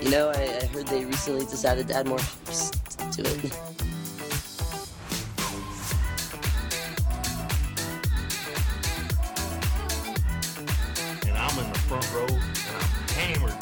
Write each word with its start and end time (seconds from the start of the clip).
You 0.00 0.10
know, 0.10 0.30
I, 0.30 0.60
I 0.62 0.66
heard 0.66 0.86
they 0.86 1.04
recently 1.04 1.44
decided 1.44 1.88
to 1.88 1.94
add 1.96 2.06
more 2.06 2.20
ships 2.20 2.70
to 2.70 3.22
it. 3.22 3.52
and 11.26 11.36
I'm 11.36 11.58
in 11.58 11.72
the 11.72 11.78
front 11.80 12.12
row 12.14 12.26
and 12.26 12.76
I'm 12.76 12.88
hammered. 13.16 13.54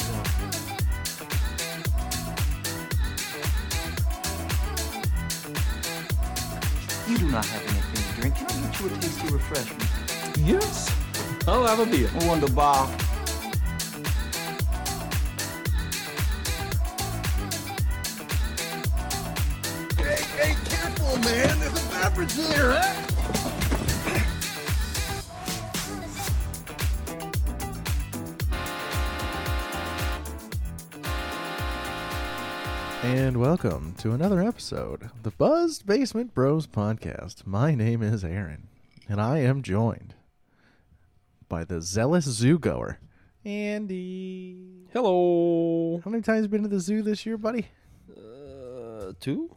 You 7.08 7.18
do 7.18 7.30
not 7.30 7.46
have 7.46 7.62
anything 7.62 8.14
to 8.14 8.20
drink. 8.20 8.34
Can 8.34 8.46
I 8.46 8.66
get 8.66 8.80
you 8.80 8.86
a 8.86 8.90
tasty 9.00 9.32
refreshment? 9.32 9.90
Yes. 10.38 10.94
Oh, 11.48 11.62
I'll 11.62 11.76
have 11.76 11.80
a 11.80 11.90
beer. 11.90 12.10
Wunderbar. 12.26 13.05
To 33.98 34.12
another 34.12 34.42
episode 34.42 35.04
of 35.04 35.22
the 35.22 35.30
Buzzed 35.30 35.86
Basement 35.86 36.34
Bros 36.34 36.66
podcast. 36.66 37.46
My 37.46 37.74
name 37.74 38.02
is 38.02 38.24
Aaron, 38.24 38.68
and 39.08 39.20
I 39.20 39.38
am 39.38 39.62
joined 39.62 40.14
by 41.48 41.64
the 41.64 41.80
zealous 41.80 42.26
zoo 42.26 42.58
goer, 42.58 42.98
Andy. 43.44 44.86
Hello. 44.92 46.02
How 46.04 46.10
many 46.10 46.22
times 46.22 46.42
you 46.42 46.48
been 46.48 46.62
to 46.64 46.68
the 46.68 46.78
zoo 46.80 47.00
this 47.00 47.24
year, 47.24 47.38
buddy? 47.38 47.68
Uh, 48.14 49.12
two? 49.18 49.56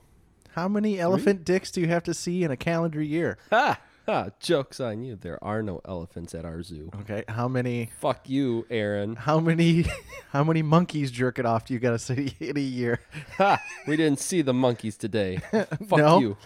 How 0.52 0.70
many 0.70 1.00
elephant 1.00 1.44
dicks 1.44 1.70
do 1.70 1.82
you 1.82 1.88
have 1.88 2.04
to 2.04 2.14
see 2.14 2.44
in 2.44 2.52
a 2.52 2.58
calendar 2.58 3.02
year? 3.02 3.38
Ha! 3.50 3.78
Ha! 4.10 4.30
Joke's 4.40 4.80
on 4.80 5.04
you. 5.04 5.16
There 5.16 5.38
are 5.44 5.62
no 5.62 5.82
elephants 5.86 6.34
at 6.34 6.44
our 6.44 6.64
zoo. 6.64 6.90
Okay, 7.02 7.24
how 7.28 7.48
many? 7.48 7.92
Fuck 8.00 8.28
you, 8.28 8.66
Aaron. 8.72 9.16
How 9.16 9.40
many? 9.40 9.86
How 10.32 10.44
many 10.44 10.64
monkeys 10.64 11.12
jerk 11.12 11.38
it 11.38 11.46
off 11.46 11.66
do 11.66 11.76
you 11.76 11.80
got 11.80 11.92
to 11.92 12.00
see 12.00 12.34
in 12.40 12.58
a 12.58 12.60
year? 12.60 13.00
Ha! 13.38 13.62
We 13.88 13.98
didn't 13.98 14.20
see 14.20 14.42
the 14.42 14.54
monkeys 14.54 14.98
today. 14.98 15.38
Fuck 15.88 16.22
you. 16.22 16.38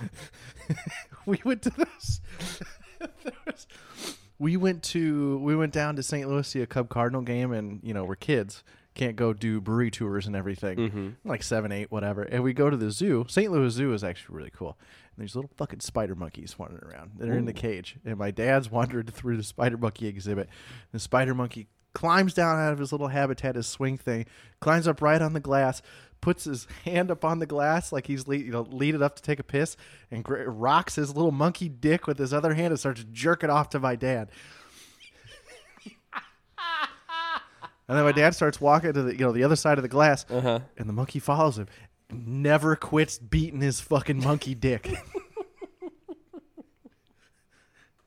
we 1.25 1.39
went 1.45 1.61
to 1.61 1.69
this. 1.69 2.21
was- 3.45 3.67
we 4.39 4.57
went 4.57 4.83
to 4.83 5.37
we 5.37 5.55
went 5.55 5.71
down 5.71 5.95
to 5.95 6.03
St. 6.03 6.27
Louis 6.27 6.43
to 6.43 6.49
see 6.49 6.61
a 6.61 6.67
Cub 6.67 6.89
Cardinal 6.89 7.21
game, 7.21 7.53
and 7.53 7.79
you 7.81 7.93
know 7.93 8.03
we're 8.03 8.15
kids, 8.15 8.63
can't 8.93 9.15
go 9.15 9.33
do 9.33 9.59
brewery 9.59 9.89
tours 9.89 10.27
and 10.27 10.35
everything, 10.35 10.77
mm-hmm. 10.77 11.09
like 11.23 11.43
seven, 11.43 11.71
eight, 11.71 11.91
whatever. 11.91 12.23
And 12.23 12.43
we 12.43 12.53
go 12.53 12.69
to 12.69 12.77
the 12.77 12.91
zoo. 12.91 13.25
St. 13.27 13.51
Louis 13.51 13.71
Zoo 13.71 13.93
is 13.93 14.03
actually 14.03 14.35
really 14.35 14.51
cool. 14.51 14.77
And 15.15 15.21
there's 15.21 15.35
little 15.35 15.51
fucking 15.57 15.81
spider 15.81 16.15
monkeys 16.15 16.57
wandering 16.57 16.83
around. 16.91 17.11
They're 17.17 17.37
in 17.37 17.45
the 17.45 17.53
cage, 17.53 17.97
and 18.03 18.17
my 18.17 18.31
dad's 18.31 18.71
wandered 18.71 19.13
through 19.13 19.37
the 19.37 19.43
spider 19.43 19.77
monkey 19.77 20.07
exhibit. 20.07 20.49
The 20.91 20.99
spider 20.99 21.35
monkey 21.35 21.67
climbs 21.93 22.33
down 22.33 22.59
out 22.59 22.73
of 22.73 22.79
his 22.79 22.91
little 22.91 23.09
habitat, 23.09 23.55
his 23.55 23.67
swing 23.67 23.97
thing, 23.97 24.25
climbs 24.59 24.87
up 24.87 25.01
right 25.03 25.21
on 25.21 25.33
the 25.33 25.39
glass, 25.39 25.83
puts 26.21 26.45
his 26.45 26.65
hand 26.85 27.11
up 27.11 27.23
on 27.23 27.37
the 27.37 27.45
glass 27.45 27.91
like 27.91 28.07
he's 28.07 28.27
le- 28.27 28.37
you 28.37 28.51
know 28.51 28.61
lead 28.71 28.95
it 28.95 29.03
up 29.03 29.15
to 29.17 29.21
take 29.21 29.39
a 29.39 29.43
piss, 29.43 29.77
and 30.09 30.23
gr- 30.23 30.43
rocks 30.49 30.95
his 30.95 31.15
little 31.15 31.31
monkey 31.31 31.69
dick 31.69 32.07
with 32.07 32.17
his 32.17 32.33
other 32.33 32.55
hand 32.55 32.71
and 32.71 32.79
starts 32.79 33.05
jerking 33.11 33.49
it 33.49 33.53
off 33.53 33.69
to 33.69 33.79
my 33.79 33.95
dad. 33.95 34.31
and 37.87 37.97
then 37.97 38.03
my 38.05 38.11
dad 38.11 38.33
starts 38.33 38.59
walking 38.61 38.93
to 38.93 39.01
the 39.03 39.11
you 39.13 39.19
know 39.19 39.31
the 39.31 39.43
other 39.43 39.55
side 39.55 39.77
of 39.77 39.81
the 39.83 39.87
glass, 39.89 40.25
Uh-huh. 40.29 40.59
and 40.77 40.89
the 40.89 40.93
monkey 40.93 41.19
follows 41.19 41.57
him. 41.57 41.67
Never 42.13 42.75
quits 42.75 43.17
beating 43.19 43.61
his 43.61 43.79
fucking 43.81 44.19
monkey 44.23 44.55
dick. 44.55 44.87
it's 44.87 44.99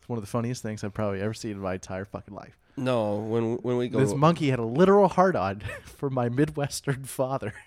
one 0.09 0.19
of 0.19 0.23
the 0.23 0.31
funniest 0.31 0.63
things 0.63 0.83
I've 0.85 0.95
probably 0.95 1.21
ever 1.21 1.35
seen 1.35 1.53
in 1.53 1.59
my 1.61 1.75
entire 1.75 2.05
fucking 2.05 2.35
life. 2.35 2.57
No, 2.77 3.17
when 3.17 3.57
when 3.57 3.77
we 3.79 3.89
go 3.89 3.99
This 4.01 4.15
monkey 4.15 4.51
had 4.51 4.59
a 4.59 4.65
literal 4.65 5.09
hard 5.09 5.35
on 5.37 5.61
for 5.85 6.11
my 6.11 6.29
Midwestern 6.29 7.05
father. 7.05 7.55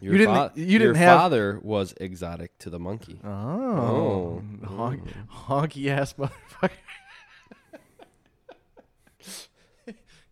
your 0.00 0.12
you 0.12 0.18
didn't- 0.18 0.34
fa- 0.34 0.52
you 0.56 0.66
didn't 0.78 0.82
your 0.82 0.94
have- 0.94 1.18
father 1.18 1.60
was 1.62 1.94
exotic 2.00 2.56
to 2.58 2.70
the 2.70 2.78
monkey. 2.78 3.20
Oh, 3.22 3.28
oh. 3.30 4.42
Honk, 4.66 5.04
mm. 5.04 5.28
honky 5.46 5.88
ass 5.88 6.14
motherfucker. 6.14 6.70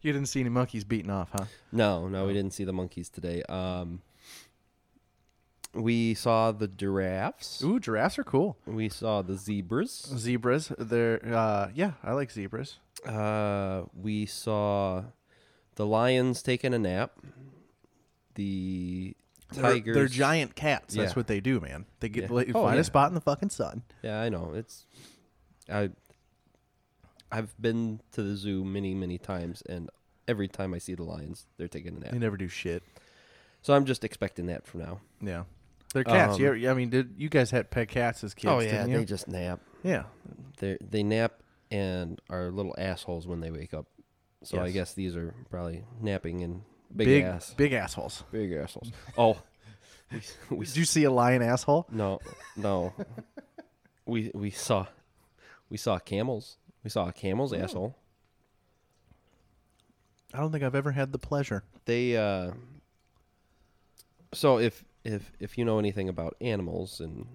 You 0.03 0.13
didn't 0.13 0.29
see 0.29 0.41
any 0.41 0.49
monkeys 0.51 0.85
beating 0.85 1.11
off, 1.11 1.31
huh? 1.33 1.45
No, 1.73 2.09
no, 2.09 2.27
we 2.27 2.33
didn't 2.33 2.53
see 2.53 2.65
the 2.65 2.73
monkeys 2.73 3.09
today. 3.09 3.43
Um 3.49 4.03
we 5.73 6.15
saw 6.15 6.51
the 6.51 6.67
giraffes. 6.67 7.63
Ooh, 7.63 7.79
giraffes 7.79 8.19
are 8.19 8.25
cool. 8.25 8.57
We 8.67 8.89
saw 8.89 9.23
the 9.23 9.37
zebras. 9.37 10.13
Zebras, 10.17 10.73
they're 10.79 11.21
uh, 11.33 11.71
yeah, 11.75 11.93
I 12.03 12.13
like 12.13 12.33
zebras. 12.33 12.79
Uh, 13.07 13.83
we 13.95 14.27
saw 14.27 15.05
the 15.77 15.87
lions 15.87 16.43
taking 16.43 16.75
a 16.75 16.79
nap. 16.79 17.13
The 18.35 19.17
They're, 19.53 19.63
tigers. 19.63 19.95
they're 19.95 20.07
giant 20.09 20.55
cats. 20.57 20.95
That's 20.95 21.11
Yeah. 21.13 21.15
what 21.15 21.29
they 21.29 21.41
do, 21.41 21.61
man. 21.61 21.87
They 22.01 22.09
get 22.09 22.23
Yeah. 22.31 22.45
they 22.45 22.53
Oh, 22.53 22.65
find 22.65 22.75
yeah. 22.75 22.81
a 22.81 22.85
spot 22.85 23.09
in 23.09 23.15
the 23.15 23.21
fucking 23.21 23.51
sun. 23.51 23.83
Yeah, 24.03 24.21
I 24.21 24.29
know. 24.29 24.53
It's 24.55 24.87
I. 25.73 25.91
I've 27.33 27.55
been 27.61 28.01
to 28.13 28.23
the 28.23 28.37
zoo 28.37 28.65
many, 28.65 28.95
many 28.95 29.19
times, 29.19 29.63
and 29.69 29.91
every 30.29 30.49
time 30.49 30.75
I 30.75 30.79
see 30.79 30.95
the 30.95 31.05
lions, 31.05 31.47
they're 31.57 31.69
taking 31.69 31.97
a 31.97 32.01
nap. 32.01 32.13
They 32.13 32.19
never 32.19 32.37
do 32.37 32.49
shit. 32.49 32.83
So 33.63 33.75
I'm 33.75 33.85
just 33.85 34.05
expecting 34.05 34.47
that 34.47 34.67
from 34.67 34.81
now. 34.81 35.01
Yeah, 35.21 35.45
they're 35.93 36.05
cats. 36.05 36.35
Um, 36.35 36.41
you 36.41 36.47
ever- 36.49 36.71
I 36.71 36.75
mean, 36.75 36.91
did 36.91 37.15
you 37.19 37.29
guys 37.29 37.51
had 37.51 37.71
pet 37.71 37.89
cats 37.89 38.25
as 38.25 38.35
kids? 38.35 38.51
oh 38.53 38.61
yeah, 38.61 38.71
didn't 38.73 38.91
you? 38.91 38.99
they 38.99 39.05
just 39.05 39.29
nap. 39.29 39.61
yeah. 39.83 40.05
They 40.59 40.77
they 40.81 41.03
nap 41.03 41.35
and 41.71 42.21
are 42.31 42.51
little 42.51 42.75
assholes 42.79 43.27
when 43.27 43.41
they 43.41 43.51
wake 43.51 43.75
up. 43.75 43.87
So 44.43 44.61
I 44.61 44.71
guess 44.71 44.95
these 44.95 45.15
are 45.17 45.35
probably 45.51 45.85
napping 46.01 46.43
and 46.43 46.63
big, 46.97 47.07
Big 47.07 47.25
ass, 47.25 47.53
big 47.55 47.73
assholes. 47.75 48.25
big 48.33 48.53
assholes. 48.53 48.91
Oh, 49.19 49.37
we, 50.13 50.21
we 50.57 50.65
Did 50.67 50.77
you 50.77 50.85
see 50.87 51.05
a 51.05 51.11
lion 51.11 51.43
asshole? 51.43 51.87
No, 51.91 52.21
no. 52.57 52.95
we 54.07 54.31
we 54.35 54.51
saw 54.51 54.87
we 55.69 55.77
saw 55.77 55.99
camels. 55.99 56.57
We 56.85 56.91
saw 56.91 57.09
a 57.09 57.13
camel's 57.13 57.53
asshole. 57.53 57.95
I 60.33 60.39
don't 60.39 60.53
think 60.53 60.63
I've 60.65 60.75
ever 60.75 60.93
had 60.93 61.13
the 61.13 61.19
pleasure. 61.19 61.65
They 61.85 62.17
uh 62.17 62.53
so 64.33 64.59
if 64.59 64.85
if 65.05 65.33
if 65.41 65.59
you 65.59 65.65
know 65.65 65.79
anything 65.79 66.09
about 66.09 66.37
animals 66.41 67.01
and 67.01 67.27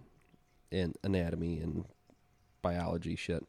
and 0.71 0.95
anatomy 1.03 1.59
and 1.59 1.85
biology 2.61 3.15
shit. 3.15 3.45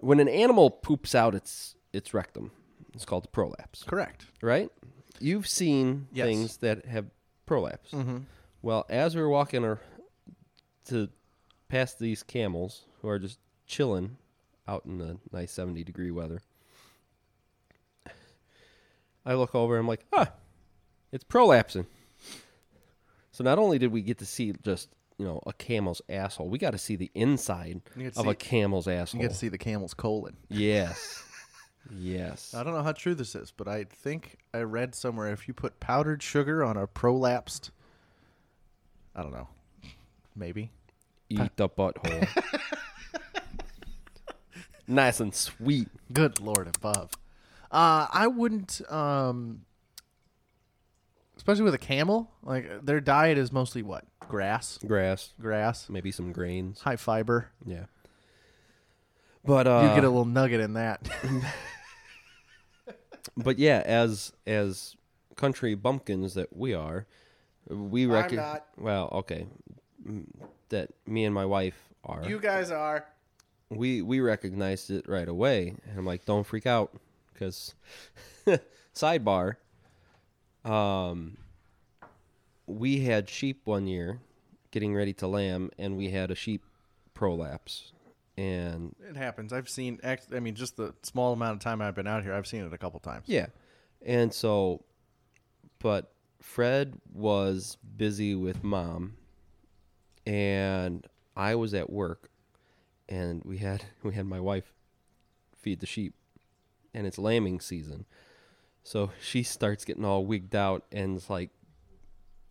When 0.00 0.20
an 0.20 0.28
animal 0.28 0.70
poops 0.70 1.14
out 1.14 1.34
its 1.34 1.76
its 1.92 2.12
rectum, 2.12 2.50
it's 2.94 3.04
called 3.04 3.24
the 3.24 3.28
prolapse, 3.28 3.82
Correct. 3.84 4.26
right? 4.42 4.70
You've 5.20 5.46
seen 5.48 6.08
Yes. 6.12 6.26
things 6.26 6.56
that 6.58 6.84
have 6.86 7.06
prolapse. 7.46 7.92
Mm-hmm. 7.92 8.18
Well, 8.60 8.84
as 8.90 9.14
we 9.14 9.22
were 9.22 9.30
walking 9.30 9.64
ar- 9.64 9.80
to 10.86 11.08
past 11.68 11.98
these 11.98 12.22
camels 12.22 12.84
who 13.00 13.08
are 13.08 13.18
just 13.18 13.38
chilling 13.66 14.16
out 14.68 14.84
in 14.84 14.98
the 14.98 15.18
nice 15.32 15.52
70 15.52 15.84
degree 15.84 16.10
weather, 16.10 16.40
I 19.24 19.34
look 19.34 19.54
over 19.54 19.76
I'm 19.76 19.88
like, 19.88 20.04
ah, 20.12 20.30
it's 21.12 21.24
prolapsing. 21.24 21.86
So 23.32 23.44
not 23.44 23.58
only 23.58 23.78
did 23.78 23.92
we 23.92 24.02
get 24.02 24.18
to 24.18 24.26
see 24.26 24.54
just, 24.62 24.88
you 25.18 25.24
know, 25.26 25.40
a 25.46 25.52
camel's 25.52 26.00
asshole, 26.08 26.48
we 26.48 26.58
got 26.58 26.70
to 26.70 26.78
see 26.78 26.96
the 26.96 27.10
inside 27.14 27.80
You 27.96 28.04
get 28.04 28.14
to 28.14 28.20
of 28.20 28.26
see- 28.26 28.30
a 28.30 28.34
camel's 28.34 28.88
asshole. 28.88 29.20
You 29.20 29.26
get 29.26 29.32
to 29.32 29.38
see 29.38 29.48
the 29.48 29.58
camel's 29.58 29.94
colon. 29.94 30.36
Yes. 30.48 31.22
yes. 31.98 32.54
I 32.54 32.62
don't 32.62 32.72
know 32.72 32.82
how 32.82 32.92
true 32.92 33.14
this 33.14 33.34
is, 33.34 33.50
but 33.50 33.68
I 33.68 33.84
think 33.84 34.38
I 34.54 34.60
read 34.60 34.94
somewhere 34.94 35.32
if 35.32 35.48
you 35.48 35.54
put 35.54 35.80
powdered 35.80 36.22
sugar 36.22 36.64
on 36.64 36.76
a 36.76 36.86
prolapsed, 36.86 37.70
I 39.14 39.22
don't 39.22 39.32
know, 39.32 39.48
maybe. 40.34 40.70
Eat 41.28 41.56
the 41.56 41.68
butthole. 41.68 42.28
nice 44.86 45.20
and 45.20 45.34
sweet. 45.34 45.88
Good 46.12 46.40
lord 46.40 46.68
above. 46.76 47.12
Uh, 47.70 48.06
I 48.12 48.26
wouldn't, 48.28 48.80
um, 48.90 49.62
especially 51.36 51.64
with 51.64 51.74
a 51.74 51.78
camel. 51.78 52.30
Like 52.42 52.84
their 52.84 53.00
diet 53.00 53.38
is 53.38 53.52
mostly 53.52 53.82
what 53.82 54.04
grass, 54.20 54.78
Grass, 54.86 55.32
grass, 55.40 55.88
maybe 55.88 56.10
some 56.10 56.32
grains. 56.32 56.80
high 56.80 56.96
fiber. 56.96 57.50
Yeah. 57.64 57.84
But 59.44 59.66
uh 59.68 59.82
you 59.88 59.94
get 59.94 60.04
a 60.04 60.08
little 60.08 60.24
nugget 60.24 60.60
in 60.60 60.72
that. 60.74 61.08
but 63.36 63.58
yeah, 63.58 63.82
as 63.84 64.32
as 64.46 64.96
country 65.36 65.74
bumpkins 65.74 66.34
that 66.34 66.56
we 66.56 66.74
are, 66.74 67.06
we 67.68 68.06
reckon 68.06 68.40
well, 68.78 69.08
okay. 69.12 69.46
mm, 70.06 70.24
That 70.70 70.90
me 71.06 71.24
and 71.24 71.34
my 71.34 71.44
wife 71.44 71.76
are. 72.04 72.24
You 72.26 72.40
guys 72.40 72.70
are. 72.70 73.06
We 73.70 74.02
we 74.02 74.20
recognized 74.20 74.90
it 74.90 75.08
right 75.08 75.28
away. 75.28 75.74
And 75.88 75.98
I'm 75.98 76.06
like, 76.06 76.24
"Don't 76.24 76.46
freak 76.46 76.66
out 76.66 76.92
because 77.32 77.74
sidebar. 78.94 79.56
Um, 80.64 81.36
we 82.66 83.00
had 83.00 83.28
sheep 83.28 83.60
one 83.64 83.86
year, 83.86 84.20
getting 84.70 84.94
ready 84.94 85.12
to 85.14 85.26
lamb, 85.26 85.70
and 85.78 85.96
we 85.96 86.10
had 86.10 86.30
a 86.30 86.34
sheep 86.34 86.62
prolapse, 87.14 87.92
and 88.36 88.94
It 89.08 89.16
happens. 89.16 89.52
I've 89.52 89.68
seen. 89.68 90.00
I 90.04 90.40
mean, 90.40 90.54
just 90.54 90.76
the 90.76 90.94
small 91.02 91.32
amount 91.32 91.54
of 91.54 91.60
time 91.60 91.80
I've 91.80 91.94
been 91.94 92.06
out 92.06 92.22
here, 92.22 92.34
I've 92.34 92.46
seen 92.46 92.64
it 92.64 92.72
a 92.72 92.78
couple 92.78 93.00
times. 93.00 93.24
Yeah. 93.26 93.46
And 94.04 94.32
so, 94.32 94.84
but 95.78 96.12
Fred 96.40 97.00
was 97.12 97.76
busy 97.96 98.34
with 98.34 98.62
mom, 98.62 99.16
and 100.26 101.06
I 101.36 101.54
was 101.54 101.74
at 101.74 101.90
work, 101.90 102.30
and 103.08 103.42
we 103.44 103.58
had 103.58 103.84
we 104.02 104.14
had 104.14 104.26
my 104.26 104.40
wife 104.40 104.72
feed 105.56 105.80
the 105.80 105.86
sheep, 105.86 106.14
and 106.94 107.06
it's 107.06 107.18
lambing 107.18 107.60
season, 107.60 108.06
so 108.84 109.10
she 109.20 109.42
starts 109.42 109.84
getting 109.84 110.04
all 110.04 110.24
wigged 110.24 110.54
out 110.54 110.84
and 110.92 111.16
it's 111.16 111.28
like 111.30 111.50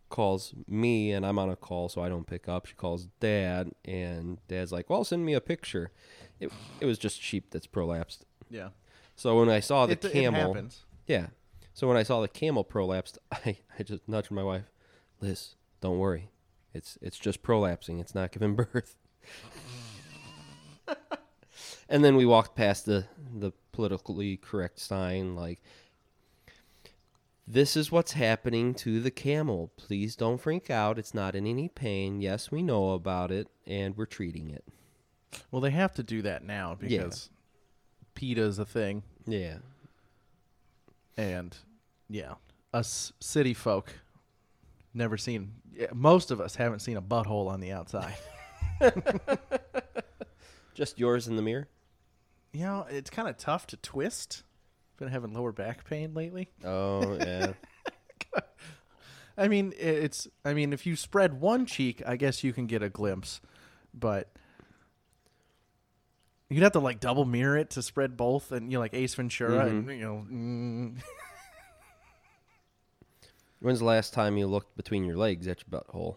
calls 0.08 0.54
me, 0.68 1.10
and 1.12 1.26
I'm 1.26 1.38
on 1.38 1.50
a 1.50 1.56
call, 1.56 1.88
so 1.88 2.00
I 2.02 2.08
don't 2.08 2.26
pick 2.26 2.48
up. 2.48 2.66
She 2.66 2.74
calls 2.74 3.08
dad, 3.20 3.72
and 3.84 4.38
dad's 4.48 4.70
like, 4.72 4.88
"Well, 4.88 5.02
send 5.04 5.24
me 5.24 5.34
a 5.34 5.40
picture." 5.40 5.90
It 6.40 6.52
it 6.80 6.86
was 6.86 6.98
just 6.98 7.20
sheep 7.20 7.50
that's 7.50 7.66
prolapsed. 7.66 8.20
Yeah. 8.50 8.68
So 9.16 9.38
when 9.38 9.48
I 9.48 9.60
saw 9.60 9.86
the 9.86 9.92
It- 9.94 10.04
it 10.04 10.12
camel, 10.12 10.52
happens. 10.54 10.84
yeah. 11.06 11.28
So 11.74 11.88
when 11.88 11.96
I 11.96 12.02
saw 12.04 12.20
the 12.20 12.28
camel 12.28 12.64
prolapsed, 12.64 13.18
I, 13.32 13.58
I 13.78 13.82
just 13.82 14.06
nudged 14.08 14.30
my 14.30 14.42
wife, 14.44 14.70
Liz, 15.20 15.54
don't 15.80 15.98
worry. 15.98 16.30
It's 16.72 16.98
it's 17.02 17.18
just 17.18 17.42
prolapsing. 17.42 18.00
It's 18.00 18.14
not 18.14 18.30
giving 18.30 18.54
birth. 18.72 18.94
and 21.88 22.04
then 22.04 22.16
we 22.16 22.26
walked 22.26 22.54
past 22.56 22.86
the 22.86 23.06
the 23.34 23.52
politically 23.72 24.36
correct 24.36 24.78
sign 24.78 25.34
like 25.36 25.60
this 27.46 27.76
is 27.76 27.92
what's 27.92 28.12
happening 28.12 28.74
to 28.74 29.00
the 29.00 29.10
camel. 29.10 29.70
Please 29.76 30.16
don't 30.16 30.38
freak 30.40 30.68
out. 30.68 30.98
It's 30.98 31.14
not 31.14 31.36
in 31.36 31.46
any 31.46 31.68
pain. 31.68 32.20
Yes, 32.20 32.50
we 32.50 32.60
know 32.60 32.90
about 32.90 33.30
it 33.30 33.46
and 33.66 33.96
we're 33.96 34.04
treating 34.06 34.50
it. 34.50 34.64
Well, 35.52 35.60
they 35.60 35.70
have 35.70 35.94
to 35.94 36.02
do 36.02 36.22
that 36.22 36.42
now 36.44 36.74
because 36.74 37.30
PETA's 38.16 38.58
a 38.58 38.64
thing, 38.64 39.02
Yeah. 39.26 39.58
and 41.16 41.56
yeah, 42.08 42.34
us 42.72 43.12
city 43.20 43.54
folk 43.54 43.92
never 44.94 45.16
seen. 45.16 45.52
Most 45.92 46.30
of 46.32 46.40
us 46.40 46.56
haven't 46.56 46.80
seen 46.80 46.96
a 46.96 47.02
butthole 47.02 47.48
on 47.48 47.60
the 47.60 47.70
outside. 47.70 48.16
Just 50.76 50.98
yours 50.98 51.26
in 51.26 51.36
the 51.36 51.42
mirror? 51.42 51.68
you 52.56 52.64
know, 52.64 52.86
it's 52.88 53.10
kind 53.10 53.28
of 53.28 53.36
tough 53.36 53.66
to 53.68 53.76
twist. 53.76 54.42
Been 54.98 55.08
having 55.08 55.34
lower 55.34 55.52
back 55.52 55.84
pain 55.84 56.14
lately. 56.14 56.48
Oh, 56.64 57.16
yeah. 57.16 57.52
I 59.36 59.48
mean, 59.48 59.74
it's. 59.78 60.26
I 60.42 60.54
mean, 60.54 60.72
if 60.72 60.86
you 60.86 60.96
spread 60.96 61.38
one 61.38 61.66
cheek, 61.66 62.02
I 62.06 62.16
guess 62.16 62.42
you 62.42 62.54
can 62.54 62.66
get 62.66 62.82
a 62.82 62.88
glimpse, 62.88 63.42
but 63.92 64.30
you'd 66.48 66.62
have 66.62 66.72
to 66.72 66.80
like 66.80 66.98
double 66.98 67.26
mirror 67.26 67.58
it 67.58 67.68
to 67.70 67.82
spread 67.82 68.16
both, 68.16 68.52
and 68.52 68.72
you 68.72 68.78
know, 68.78 68.80
like 68.80 68.94
Ace 68.94 69.14
Ventura, 69.14 69.66
and 69.66 69.90
you 69.90 70.00
know, 70.00 70.24
mm, 70.30 70.96
When's 73.60 73.80
the 73.80 73.84
last 73.84 74.14
time 74.14 74.38
you 74.38 74.46
looked 74.46 74.74
between 74.78 75.04
your 75.04 75.16
legs 75.16 75.46
at 75.46 75.62
your 75.66 75.80
butthole? 75.80 76.16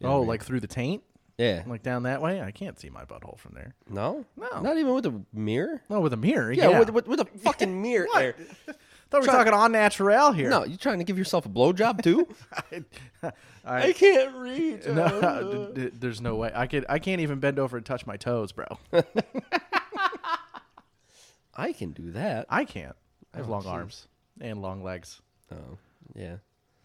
In 0.00 0.08
oh, 0.08 0.22
the 0.22 0.26
like 0.26 0.42
through 0.42 0.60
the 0.60 0.66
taint? 0.66 1.04
Yeah, 1.42 1.62
like 1.66 1.82
down 1.82 2.04
that 2.04 2.20
way. 2.22 2.40
I 2.40 2.50
can't 2.50 2.78
see 2.78 2.90
my 2.90 3.04
butthole 3.04 3.38
from 3.38 3.54
there. 3.54 3.74
no, 3.88 4.24
No. 4.36 4.60
not 4.60 4.76
even 4.78 4.94
with 4.94 5.06
a 5.06 5.20
mirror. 5.32 5.82
No, 5.90 6.00
with 6.00 6.12
a 6.12 6.16
mirror, 6.16 6.52
Yeah, 6.52 6.70
yeah. 6.70 6.78
With, 6.80 6.90
with 6.90 7.06
with 7.08 7.20
a 7.20 7.24
fucking 7.38 7.80
mirror 7.82 8.06
What? 8.06 8.18
there. 8.20 8.34
Thought 9.10 9.20
we 9.22 9.26
were 9.26 9.32
talking 9.34 9.52
on 9.52 9.72
natural 9.72 10.32
here. 10.32 10.48
No, 10.48 10.64
you 10.64 10.78
trying 10.78 10.96
to 10.98 11.04
give 11.04 11.18
yourself 11.18 11.44
a 11.44 11.48
blowjob 11.50 12.02
too? 12.02 12.26
I, 13.64 13.92
can't 13.92 14.34
reach. 14.36 14.86
no, 14.86 15.70
d- 15.74 15.80
d- 15.82 15.90
there's 16.00 16.22
no 16.22 16.36
way. 16.36 16.50
I 16.54 16.66
could. 16.66 16.86
I 16.88 16.98
can't 16.98 17.20
even 17.20 17.38
bend 17.38 17.58
over 17.58 17.76
and 17.76 17.84
touch 17.84 18.06
my 18.06 18.16
toes, 18.16 18.52
bro. 18.52 18.64
I 21.54 21.72
can 21.72 21.90
do 21.92 22.12
that. 22.12 22.46
I 22.48 22.64
can't. 22.64 22.96
I 23.34 23.38
have 23.38 23.48
Oh, 23.48 23.52
long 23.52 23.66
arms 23.66 24.08
and 24.40 24.62
long 24.62 24.82
legs. 24.82 25.20
Oh, 25.52 25.76
yeah, 26.14 26.36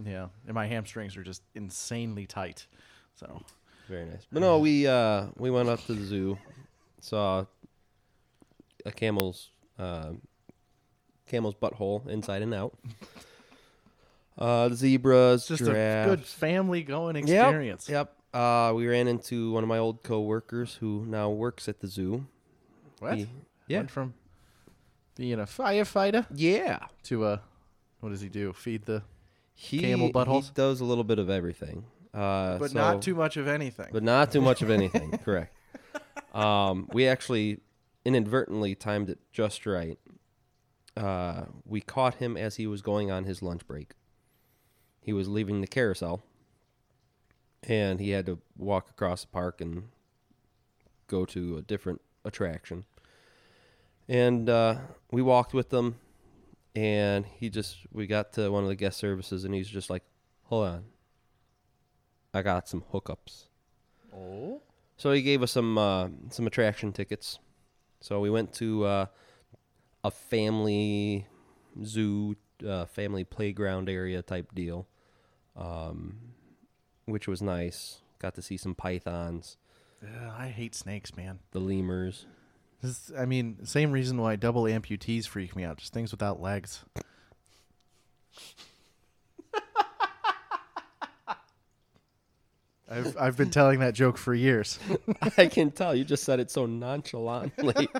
Yeah, 0.03 0.27
and 0.45 0.53
my 0.53 0.67
hamstrings 0.67 1.15
are 1.15 1.23
just 1.23 1.41
insanely 1.55 2.25
tight. 2.25 2.67
So 3.15 3.41
very 3.87 4.05
nice. 4.05 4.25
But 4.31 4.41
no, 4.41 4.59
we 4.59 4.85
uh 4.87 5.27
we 5.37 5.49
went 5.49 5.69
up 5.69 5.83
to 5.87 5.93
the 5.93 6.03
zoo, 6.05 6.37
saw 7.01 7.45
a 8.85 8.91
camel's 8.91 9.49
uh, 9.79 10.11
camel's 11.27 11.55
butthole 11.55 12.07
inside 12.07 12.41
and 12.41 12.53
out. 12.53 12.77
Uh, 14.37 14.67
the 14.69 14.75
zebras, 14.75 15.47
just 15.47 15.63
giraffes. 15.63 16.05
a 16.07 16.15
good 16.15 16.23
family 16.23 16.83
going 16.83 17.15
Yep, 17.15 17.23
experience. 17.23 17.89
Yep. 17.89 18.13
Uh, 18.31 18.71
we 18.75 18.87
ran 18.87 19.07
into 19.07 19.51
one 19.51 19.63
of 19.63 19.67
my 19.67 19.79
old 19.79 20.03
coworkers 20.03 20.75
who 20.75 21.03
now 21.07 21.31
works 21.31 21.67
at 21.67 21.79
the 21.79 21.87
zoo. 21.87 22.27
What? 22.99 23.17
He- 23.17 23.27
yeah. 23.67 23.79
Went 23.79 23.89
from 23.89 24.13
being 25.15 25.39
a 25.39 25.45
firefighter 25.45 26.27
Yeah. 26.35 26.85
to 27.05 27.25
a 27.25 27.41
what 27.99 28.09
does 28.09 28.21
he 28.21 28.29
do? 28.29 28.53
Feed 28.53 28.85
the 28.85 29.01
He, 29.55 29.79
Camel 29.79 30.11
buttholes? 30.11 30.45
He 30.45 30.51
does 30.53 30.81
a 30.81 30.85
little 30.85 31.03
bit 31.03 31.17
of 31.17 31.31
everything. 31.31 31.85
Uh, 32.17 32.57
but 32.57 32.71
so- 32.71 32.79
not 32.79 33.01
too 33.01 33.13
much 33.13 33.37
of 33.37 33.47
anything. 33.47 33.89
But 33.91 34.01
not 34.03 34.31
too 34.31 34.41
much 34.41 34.61
of 34.63 34.71
anything. 34.71 35.11
correct. 35.23 35.55
Um, 36.33 36.89
we 36.91 37.07
actually 37.07 37.59
inadvertently 38.05 38.73
timed 38.73 39.09
it 39.09 39.19
just 39.31 39.65
right. 39.65 39.99
Uh, 40.95 41.43
we 41.63 41.79
caught 41.79 42.15
him 42.15 42.35
as 42.35 42.55
he 42.55 42.65
was 42.65 42.81
going 42.81 43.11
on 43.11 43.25
his 43.25 43.43
lunch 43.43 43.67
break. 43.67 43.93
He 44.99 45.13
was 45.13 45.27
leaving 45.27 45.61
the 45.61 45.67
carousel, 45.67 46.23
and 47.63 47.99
he 47.99 48.09
had 48.09 48.25
to 48.25 48.39
walk 48.57 48.89
across 48.89 49.21
the 49.21 49.27
park 49.27 49.61
and 49.61 49.83
go 51.05 51.23
to 51.25 51.57
a 51.57 51.61
different 51.61 52.01
attraction. 52.25 52.85
And 54.09 54.49
uh, 54.49 54.77
we 55.11 55.21
walked 55.21 55.53
with 55.53 55.69
them, 55.69 55.97
and 56.75 57.25
he 57.25 57.49
just 57.49 57.77
we 57.91 58.07
got 58.07 58.33
to 58.33 58.49
one 58.51 58.63
of 58.63 58.69
the 58.69 58.75
guest 58.75 58.97
services, 58.97 59.43
and 59.43 59.53
he's 59.53 59.69
just 59.69 59.89
like, 59.89 60.03
"Hold 60.45 60.67
on, 60.67 60.85
I 62.37 62.41
got 62.41 62.69
some 62.69 62.83
hookups." 62.93 63.47
oh, 64.13 64.61
So 64.97 65.11
he 65.11 65.21
gave 65.21 65.43
us 65.43 65.51
some 65.51 65.77
uh, 65.77 66.07
some 66.29 66.47
attraction 66.47 66.93
tickets. 66.93 67.39
So 67.99 68.19
we 68.19 68.29
went 68.29 68.53
to 68.53 68.85
uh, 68.85 69.05
a 70.03 70.11
family 70.11 71.25
zoo, 71.83 72.35
uh, 72.65 72.85
family 72.85 73.23
playground 73.23 73.89
area 73.89 74.21
type 74.21 74.53
deal, 74.53 74.87
um, 75.55 76.17
which 77.05 77.27
was 77.27 77.41
nice. 77.41 78.01
Got 78.19 78.35
to 78.35 78.41
see 78.41 78.57
some 78.57 78.75
pythons, 78.75 79.57
Ugh, 80.03 80.31
I 80.37 80.47
hate 80.49 80.73
snakes, 80.75 81.15
man. 81.15 81.39
the 81.51 81.59
lemurs. 81.59 82.25
This, 82.81 83.11
I 83.17 83.25
mean, 83.25 83.65
same 83.65 83.91
reason 83.91 84.17
why 84.21 84.35
double 84.35 84.63
amputees 84.63 85.27
freak 85.27 85.55
me 85.55 85.63
out. 85.63 85.77
Just 85.77 85.93
things 85.93 86.11
without 86.11 86.39
legs. 86.41 86.83
I've 92.89 93.17
I've 93.17 93.37
been 93.37 93.49
telling 93.49 93.79
that 93.79 93.93
joke 93.93 94.17
for 94.17 94.33
years. 94.33 94.79
I 95.37 95.47
can 95.47 95.71
tell 95.71 95.93
you 95.93 96.05
just 96.05 96.23
said 96.23 96.39
it 96.39 96.49
so 96.49 96.65
nonchalantly. 96.65 97.89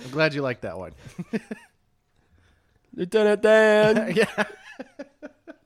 I'm 0.00 0.10
glad 0.10 0.32
you 0.32 0.42
like 0.42 0.62
that 0.62 0.78
one. 0.78 0.92
Lieutenant 2.94 3.42
Dan, 3.42 4.12
yeah. 4.16 4.44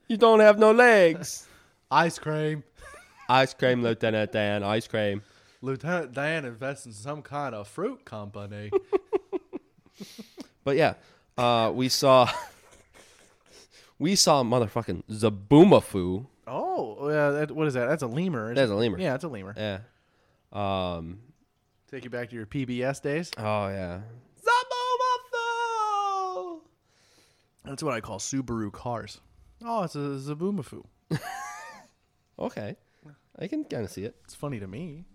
you 0.07 0.17
don't 0.17 0.41
have 0.41 0.59
no 0.59 0.71
legs. 0.71 1.47
Ice 1.89 2.19
cream. 2.19 2.63
Ice 3.29 3.53
cream, 3.53 3.81
Lieutenant 3.81 4.31
Dan. 4.31 4.63
Ice 4.63 4.87
cream. 4.87 5.21
Lieutenant 5.61 6.13
Dan 6.13 6.45
invests 6.45 6.85
in 6.85 6.91
some 6.91 7.21
kind 7.21 7.55
of 7.55 7.67
fruit 7.67 8.03
company. 8.03 8.69
But 10.63 10.77
yeah, 10.77 10.95
uh, 11.37 11.71
we 11.73 11.89
saw 11.89 12.29
we 13.99 14.15
saw 14.15 14.43
motherfucking 14.43 15.03
Zoboomafoo. 15.09 16.25
oh, 16.47 17.09
yeah. 17.09 17.29
That, 17.29 17.51
what 17.51 17.67
is 17.67 17.73
that? 17.75 17.87
That's 17.87 18.03
a 18.03 18.07
lemur. 18.07 18.53
That's 18.53 18.71
a 18.71 18.75
lemur. 18.75 18.99
Yeah, 18.99 19.15
it's 19.15 19.23
a 19.23 19.27
lemur. 19.29 19.53
Yeah. 19.57 19.79
Um. 20.51 21.19
Take 21.89 22.03
you 22.05 22.09
back 22.09 22.29
to 22.29 22.35
your 22.35 22.45
PBS 22.45 23.01
days. 23.01 23.31
Oh 23.37 23.67
yeah. 23.69 24.01
Zoboomafoo. 24.43 26.59
That's 27.65 27.83
what 27.83 27.93
I 27.93 28.01
call 28.01 28.19
Subaru 28.19 28.71
cars. 28.71 29.19
Oh, 29.63 29.83
it's 29.83 29.95
a 29.95 29.99
Zaboomafu. 29.99 30.83
Okay, 32.39 32.75
I 33.37 33.47
can 33.47 33.63
kind 33.63 33.85
of 33.85 33.91
see 33.91 34.05
it, 34.05 34.15
It's 34.23 34.33
funny 34.33 34.59
to 34.59 34.65
me. 34.67 35.05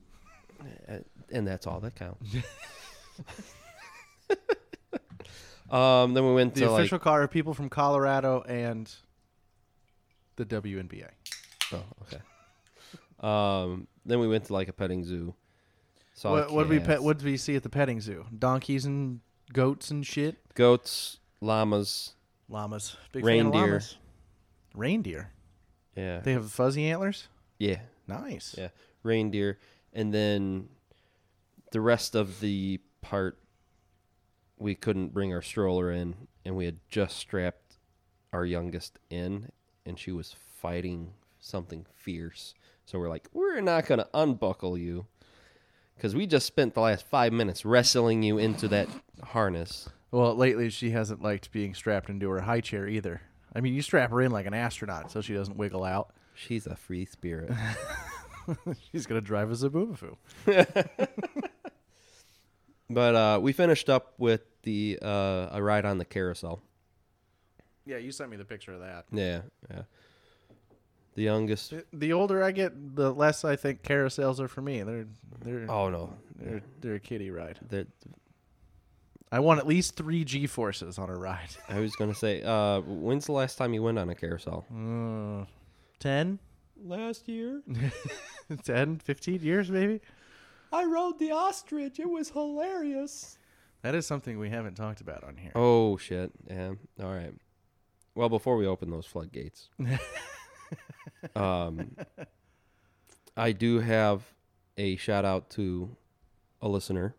And 1.30 1.46
that's 1.46 1.66
all 1.66 1.80
that 1.80 1.96
counts. 1.96 2.24
um. 5.70 6.14
Then 6.14 6.26
we 6.26 6.34
went 6.34 6.54
The 6.54 6.62
to 6.62 6.70
like. 6.70 6.80
official 6.80 6.98
car 6.98 7.22
of 7.22 7.30
people 7.30 7.54
from 7.54 7.68
Colorado 7.68 8.42
and 8.42 8.92
the 10.36 10.44
WNBA. 10.46 11.08
Oh, 11.72 11.82
okay. 12.02 12.20
Um, 13.20 13.86
then 14.06 14.20
we 14.20 14.28
went 14.28 14.44
to 14.46 14.52
like 14.52 14.68
a 14.68 14.72
petting 14.72 15.04
zoo. 15.04 15.34
Saw 16.14 16.32
What 16.32 16.52
what 16.52 16.62
did 16.68 16.70
we 16.70 16.78
pet? 16.80 17.02
What 17.02 17.18
did 17.18 17.24
we 17.26 17.36
see 17.36 17.56
at 17.56 17.62
the 17.62 17.68
petting 17.68 18.00
zoo? 18.00 18.26
Donkeys 18.36 18.84
and 18.84 19.20
goats 19.52 19.90
and 19.90 20.06
shit. 20.06 20.36
goats, 20.54 21.18
llamas. 21.40 22.14
Llamas. 22.48 22.96
Big 23.12 23.24
Reindeer. 23.24 23.60
llamas. 23.66 23.96
Reindeer. 24.74 25.30
Yeah, 25.96 26.20
They 26.20 26.32
have 26.32 26.50
fuzzy 26.52 26.88
antlers. 26.90 27.26
yeah, 27.58 27.80
Nice. 28.06 28.54
yeah. 28.56 28.68
Reindeer, 29.02 29.58
and 29.92 30.14
then 30.14 30.68
the 31.72 31.80
rest 31.80 32.14
of 32.14 32.38
the 32.40 32.80
part 33.02 33.38
we 34.58 34.74
couldn't 34.74 35.14
bring 35.14 35.32
our 35.32 35.42
stroller 35.42 35.90
in, 35.90 36.14
and 36.44 36.56
we 36.56 36.64
had 36.64 36.78
just 36.88 37.16
strapped 37.16 37.76
our 38.32 38.44
youngest 38.44 38.98
in, 39.10 39.50
and 39.86 39.98
she 39.98 40.12
was 40.12 40.34
fighting 40.60 41.12
something 41.38 41.86
fierce. 41.94 42.54
So 42.84 42.98
we're 42.98 43.08
like, 43.08 43.28
we're 43.32 43.60
not 43.60 43.86
gonna 43.86 44.08
unbuckle 44.14 44.76
you, 44.78 45.06
because 45.96 46.14
we 46.14 46.26
just 46.26 46.46
spent 46.46 46.74
the 46.74 46.80
last 46.80 47.06
five 47.06 47.32
minutes 47.32 47.64
wrestling 47.64 48.22
you 48.22 48.38
into 48.38 48.68
that 48.68 48.88
harness. 49.22 49.88
Well, 50.10 50.34
lately 50.34 50.70
she 50.70 50.90
hasn't 50.90 51.22
liked 51.22 51.52
being 51.52 51.74
strapped 51.74 52.08
into 52.08 52.28
her 52.30 52.40
high 52.40 52.60
chair 52.60 52.88
either. 52.88 53.20
I 53.54 53.60
mean, 53.60 53.74
you 53.74 53.82
strap 53.82 54.10
her 54.10 54.22
in 54.22 54.30
like 54.30 54.46
an 54.46 54.54
astronaut 54.54 55.10
so 55.10 55.20
she 55.20 55.34
doesn't 55.34 55.56
wiggle 55.56 55.84
out. 55.84 56.14
She's 56.34 56.66
a 56.66 56.76
free 56.76 57.04
spirit. 57.04 57.50
She's 58.92 59.06
gonna 59.06 59.20
drive 59.20 59.50
us 59.50 59.62
a 59.62 59.68
Zabubafoo. 59.68 60.16
but 62.90 63.14
uh, 63.14 63.38
we 63.42 63.52
finished 63.52 63.88
up 63.88 64.14
with 64.18 64.42
the 64.62 64.98
uh, 65.02 65.48
a 65.52 65.62
ride 65.62 65.84
on 65.84 65.98
the 65.98 66.04
carousel. 66.04 66.60
Yeah, 67.86 67.96
you 67.98 68.12
sent 68.12 68.30
me 68.30 68.36
the 68.36 68.44
picture 68.44 68.72
of 68.72 68.80
that. 68.80 69.06
Yeah, 69.12 69.42
yeah. 69.70 69.82
The 71.14 71.22
youngest. 71.22 71.74
The 71.92 72.12
older 72.12 72.42
I 72.44 72.52
get, 72.52 72.94
the 72.96 73.12
less 73.12 73.44
I 73.44 73.56
think 73.56 73.82
carousels 73.82 74.38
are 74.40 74.48
for 74.48 74.60
me. 74.62 74.82
They're 74.82 75.06
they're 75.40 75.66
Oh 75.70 75.88
no, 75.90 76.14
they're, 76.36 76.62
they're 76.80 76.94
a 76.96 77.00
kiddie 77.00 77.30
ride. 77.30 77.58
They're- 77.68 77.86
I 79.30 79.40
want 79.40 79.58
at 79.60 79.66
least 79.66 79.94
three 79.94 80.24
G 80.24 80.46
forces 80.46 80.98
on 80.98 81.10
a 81.10 81.14
ride. 81.14 81.50
I 81.68 81.80
was 81.80 81.94
gonna 81.96 82.14
say, 82.14 82.42
uh, 82.42 82.80
when's 82.80 83.26
the 83.26 83.32
last 83.32 83.58
time 83.58 83.74
you 83.74 83.82
went 83.82 83.98
on 83.98 84.08
a 84.08 84.14
carousel? 84.14 84.64
Uh, 84.72 85.44
10? 85.98 86.38
Last 86.84 87.26
year, 87.28 87.60
10, 88.64 88.98
15 89.00 89.42
years 89.42 89.70
maybe? 89.70 90.00
I 90.72 90.84
rode 90.84 91.18
the 91.18 91.30
ostrich. 91.32 91.98
It 91.98 92.08
was 92.08 92.30
hilarious. 92.30 93.38
That 93.82 93.94
is 93.94 94.06
something 94.06 94.38
we 94.38 94.50
haven't 94.50 94.74
talked 94.74 95.00
about 95.00 95.24
on 95.24 95.36
here. 95.36 95.52
Oh 95.54 95.96
shit! 95.96 96.32
Yeah. 96.48 96.72
All 97.02 97.14
right. 97.14 97.32
Well, 98.14 98.28
before 98.28 98.56
we 98.56 98.66
open 98.66 98.90
those 98.90 99.06
floodgates, 99.06 99.68
um, 101.36 101.96
I 103.36 103.52
do 103.52 103.78
have 103.78 104.24
a 104.76 104.96
shout 104.96 105.24
out 105.24 105.50
to 105.50 105.96
a 106.60 106.68
listener. 106.68 107.14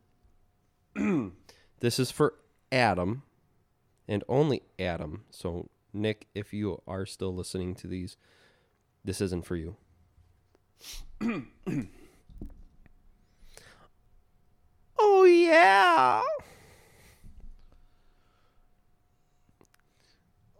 this 1.79 1.99
is 1.99 2.11
for 2.11 2.33
Adam, 2.71 3.23
and 4.07 4.23
only 4.27 4.63
Adam. 4.77 5.23
So, 5.31 5.69
Nick, 5.93 6.27
if 6.35 6.53
you 6.53 6.81
are 6.85 7.05
still 7.05 7.33
listening 7.33 7.75
to 7.75 7.87
these, 7.87 8.17
this 9.05 9.21
isn't 9.21 9.45
for 9.45 9.55
you. 9.55 9.77
oh 14.99 15.25
yeah. 15.49 16.21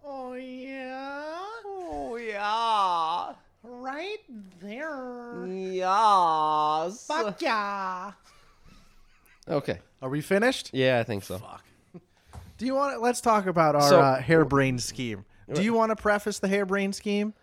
Oh 0.06 0.34
yeah. 0.34 1.26
Oh 1.66 2.16
yeah. 2.18 3.34
Right 3.64 4.18
there. 4.62 5.46
Yes. 5.48 7.06
Fuck 7.08 7.42
yeah. 7.42 8.12
Okay. 9.48 9.80
Are 10.02 10.10
we 10.10 10.22
finished? 10.22 10.70
Yeah, 10.74 11.00
I 11.00 11.04
think 11.04 11.24
so. 11.24 11.38
Fuck. 11.40 11.64
Do 12.58 12.66
you 12.66 12.74
want 12.76 12.96
to, 12.96 13.00
let's 13.00 13.22
talk 13.22 13.46
about 13.48 13.76
our 13.76 13.82
So- 13.90 14.00
uh, 14.02 14.22
harebrained 14.22 14.82
scheme. 14.82 15.26
Do 15.52 15.64
you 15.64 15.74
want 15.74 15.90
to 15.90 15.96
preface 15.96 16.38
the 16.38 16.48
harebrained 16.48 16.94
scheme? 16.94 17.34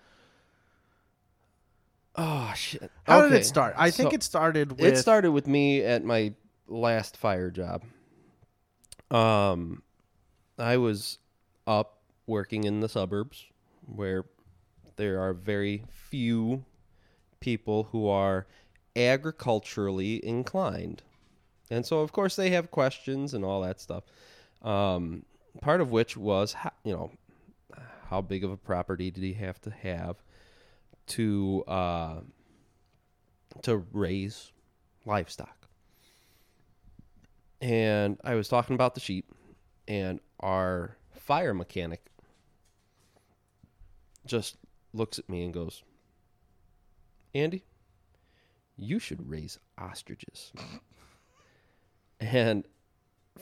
Oh 2.15 2.53
shit. 2.55 2.88
How 3.03 3.23
did 3.23 3.33
Okay, 3.33 3.41
it 3.41 3.45
start? 3.45 3.75
I 3.76 3.91
think 3.91 4.11
so 4.12 4.15
it 4.15 4.23
started 4.23 4.71
with 4.81 4.81
it 4.95 4.97
started 4.99 5.33
with 5.33 5.49
me 5.49 5.83
at 5.83 6.05
my 6.05 6.33
last 6.68 7.16
fire 7.16 7.50
job. 7.50 7.82
Um, 9.11 9.82
I 10.58 10.76
was 10.76 11.18
up 11.66 12.00
working 12.26 12.64
in 12.64 12.80
the 12.80 12.88
suburbs 12.88 13.44
where 13.87 14.25
there 14.96 15.20
are 15.20 15.32
very 15.32 15.85
few 15.90 16.64
people 17.40 17.85
who 17.85 18.08
are 18.08 18.46
agriculturally 18.96 20.25
inclined. 20.26 21.02
And 21.70 21.85
so, 21.85 22.00
of 22.00 22.12
course, 22.12 22.37
they 22.37 22.50
have 22.50 22.70
questions 22.70 23.35
and 23.35 23.44
all 23.44 23.61
that 23.62 23.80
stuff. 23.80 24.04
Um, 24.62 25.25
part 25.61 25.80
of 25.80 25.90
which 25.90 26.16
was, 26.16 26.54
how, 26.54 26.73
you 26.85 26.92
know, 26.92 27.11
how 28.08 28.20
big 28.20 28.44
of 28.44 28.50
a 28.50 28.56
property 28.56 29.11
did 29.11 29.23
he 29.23 29.35
have 29.35 29.61
to 29.62 29.70
have 29.70 30.16
to 31.08 31.64
uh, 31.66 32.20
to 33.62 33.85
raise 33.92 34.52
livestock? 35.04 35.65
And 37.61 38.19
I 38.23 38.35
was 38.35 38.49
talking 38.49 38.75
about 38.75 38.95
the 38.95 39.01
sheep, 39.01 39.33
and 39.89 40.21
our 40.41 40.97
fire 41.15 41.55
mechanic 41.55 42.05
just 44.27 44.57
looks 44.93 45.19
at 45.19 45.29
me 45.29 45.45
and 45.45 45.55
goes, 45.55 45.83
Andy, 47.35 47.65
you 48.77 48.99
should 48.99 49.29
raise 49.29 49.59
ostriches. 49.79 50.53
and 52.21 52.65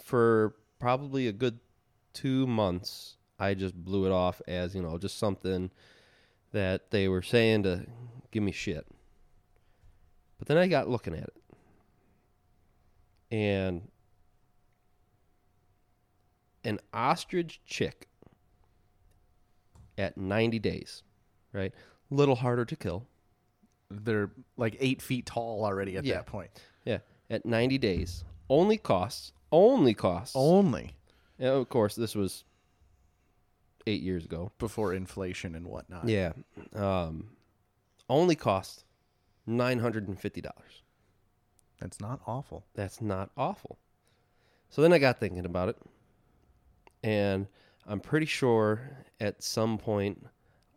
for 0.02 0.54
probably 0.78 1.28
a 1.28 1.32
good 1.32 1.58
two 2.12 2.46
months, 2.46 3.16
I 3.38 3.54
just 3.54 3.74
blew 3.74 4.06
it 4.06 4.12
off 4.12 4.40
as, 4.46 4.74
you 4.74 4.82
know, 4.82 4.98
just 4.98 5.18
something 5.18 5.70
that 6.52 6.90
they 6.90 7.08
were 7.08 7.22
saying 7.22 7.64
to 7.64 7.86
give 8.30 8.42
me 8.42 8.52
shit. 8.52 8.86
But 10.38 10.48
then 10.48 10.56
I 10.56 10.68
got 10.68 10.88
looking 10.88 11.14
at 11.14 11.24
it. 11.24 11.34
And 13.30 13.88
an 16.64 16.80
ostrich 16.92 17.60
chick 17.66 18.08
at 19.98 20.16
90 20.16 20.58
days, 20.58 21.02
right? 21.52 21.72
Little 22.10 22.34
harder 22.36 22.64
to 22.64 22.76
kill. 22.76 23.06
they're 23.90 24.30
like 24.56 24.76
eight 24.80 25.00
feet 25.00 25.24
tall 25.26 25.64
already 25.64 25.96
at 25.96 26.04
Yeah. 26.04 26.14
that 26.14 26.26
point. 26.26 26.50
Yeah, 26.84 26.98
at 27.30 27.44
90 27.46 27.78
days. 27.78 28.24
Only 28.48 28.76
costs, 28.76 29.32
only 29.52 29.94
costs. 29.94 30.34
Only 30.34 30.96
Yeah, 31.38 31.50
of 31.52 31.68
course, 31.68 31.94
this 31.94 32.14
was 32.16 32.44
eight 33.86 34.02
years 34.02 34.24
ago. 34.24 34.50
before 34.58 34.92
inflation 34.94 35.54
and 35.54 35.66
whatnot. 35.68 36.08
Yeah. 36.08 36.32
Um, 36.74 37.36
only 38.08 38.34
cost 38.34 38.84
$950. 39.46 40.50
That's 41.78 42.00
not 42.00 42.20
awful. 42.26 42.64
That's 42.74 43.00
not 43.00 43.30
awful. 43.36 43.78
So 44.70 44.82
then 44.82 44.92
I 44.92 44.98
got 44.98 45.20
thinking 45.20 45.44
about 45.44 45.68
it. 45.68 45.76
And 47.04 47.46
I'm 47.86 48.00
pretty 48.00 48.26
sure 48.26 48.80
at 49.20 49.42
some 49.42 49.78
point 49.78 50.26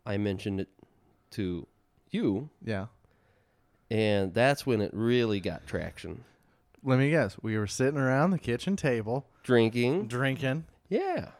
I 0.06 0.16
mentioned 0.18 0.60
it 0.60 0.68
to 1.32 1.66
you. 2.10 2.48
Yeah. 2.64 2.86
And 3.90 4.34
that's 4.34 4.66
when 4.66 4.80
it 4.82 4.90
really 4.92 5.40
got 5.40 5.66
traction. 5.66 6.22
Let 6.84 6.98
me 6.98 7.10
guess. 7.10 7.36
We 7.42 7.56
were 7.58 7.66
sitting 7.66 7.98
around 7.98 8.30
the 8.30 8.38
kitchen 8.38 8.76
table 8.76 9.26
Drinking. 9.42 10.06
drinking 10.06 10.64
Yeah. 10.90 11.30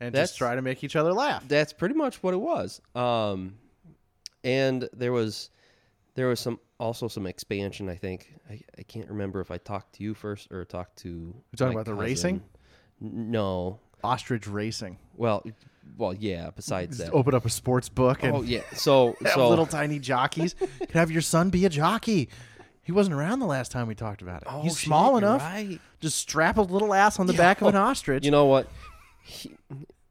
and 0.00 0.12
That's- 0.12 0.30
just 0.30 0.38
try 0.38 0.54
to 0.56 0.62
make 0.62 0.82
each 0.84 0.96
other 0.96 1.12
laugh. 1.12 1.46
That's 1.46 1.72
pretty 1.72 1.94
much 1.94 2.22
what 2.22 2.34
it 2.34 2.40
was. 2.40 2.80
Um, 2.94 3.54
and 4.44 4.88
there 4.92 5.12
was 5.12 5.50
there 6.14 6.26
was 6.26 6.40
some 6.40 6.58
also 6.78 7.06
some 7.08 7.26
expansion. 7.26 7.88
I 7.88 7.94
think 7.94 8.34
I, 8.50 8.60
I 8.76 8.82
can't 8.82 9.08
remember 9.08 9.40
if 9.40 9.50
I 9.52 9.56
talked 9.58 9.94
to 9.94 10.02
you 10.02 10.12
first 10.14 10.50
or 10.52 10.64
talked 10.64 10.96
to. 10.98 11.08
You 11.08 11.34
talking 11.56 11.74
my 11.74 11.80
about 11.82 11.86
the 11.86 11.94
racing? 11.94 12.42
N- 13.00 13.30
No. 13.30 13.78
Ostrich 14.04 14.46
racing. 14.46 14.98
Well, 15.16 15.44
well, 15.96 16.14
yeah. 16.14 16.50
Besides 16.54 16.98
Just 16.98 17.10
that. 17.10 17.16
open 17.16 17.34
up 17.34 17.44
a 17.44 17.50
sports 17.50 17.88
book 17.88 18.22
and 18.22 18.36
Oh 18.36 18.42
yeah. 18.42 18.62
So 18.74 19.16
so 19.34 19.48
little 19.48 19.66
tiny 19.66 19.98
jockeys. 19.98 20.54
Could 20.78 20.90
have 20.90 21.10
your 21.10 21.22
son 21.22 21.50
be 21.50 21.64
a 21.64 21.68
jockey. 21.68 22.28
He 22.84 22.90
wasn't 22.90 23.14
around 23.14 23.38
the 23.38 23.46
last 23.46 23.70
time 23.70 23.86
we 23.86 23.94
talked 23.94 24.22
about 24.22 24.42
it. 24.42 24.48
Oh, 24.50 24.62
He's 24.62 24.76
shit, 24.76 24.86
small 24.86 25.10
you're 25.12 25.18
enough. 25.18 25.42
right. 25.42 25.80
Just 26.00 26.18
strap 26.18 26.56
a 26.58 26.62
little 26.62 26.92
ass 26.92 27.20
on 27.20 27.26
the 27.26 27.32
back 27.32 27.60
of 27.60 27.68
an 27.68 27.76
oh, 27.76 27.82
ostrich. 27.82 28.24
You 28.24 28.32
know 28.32 28.46
what? 28.46 28.68
He, 29.22 29.52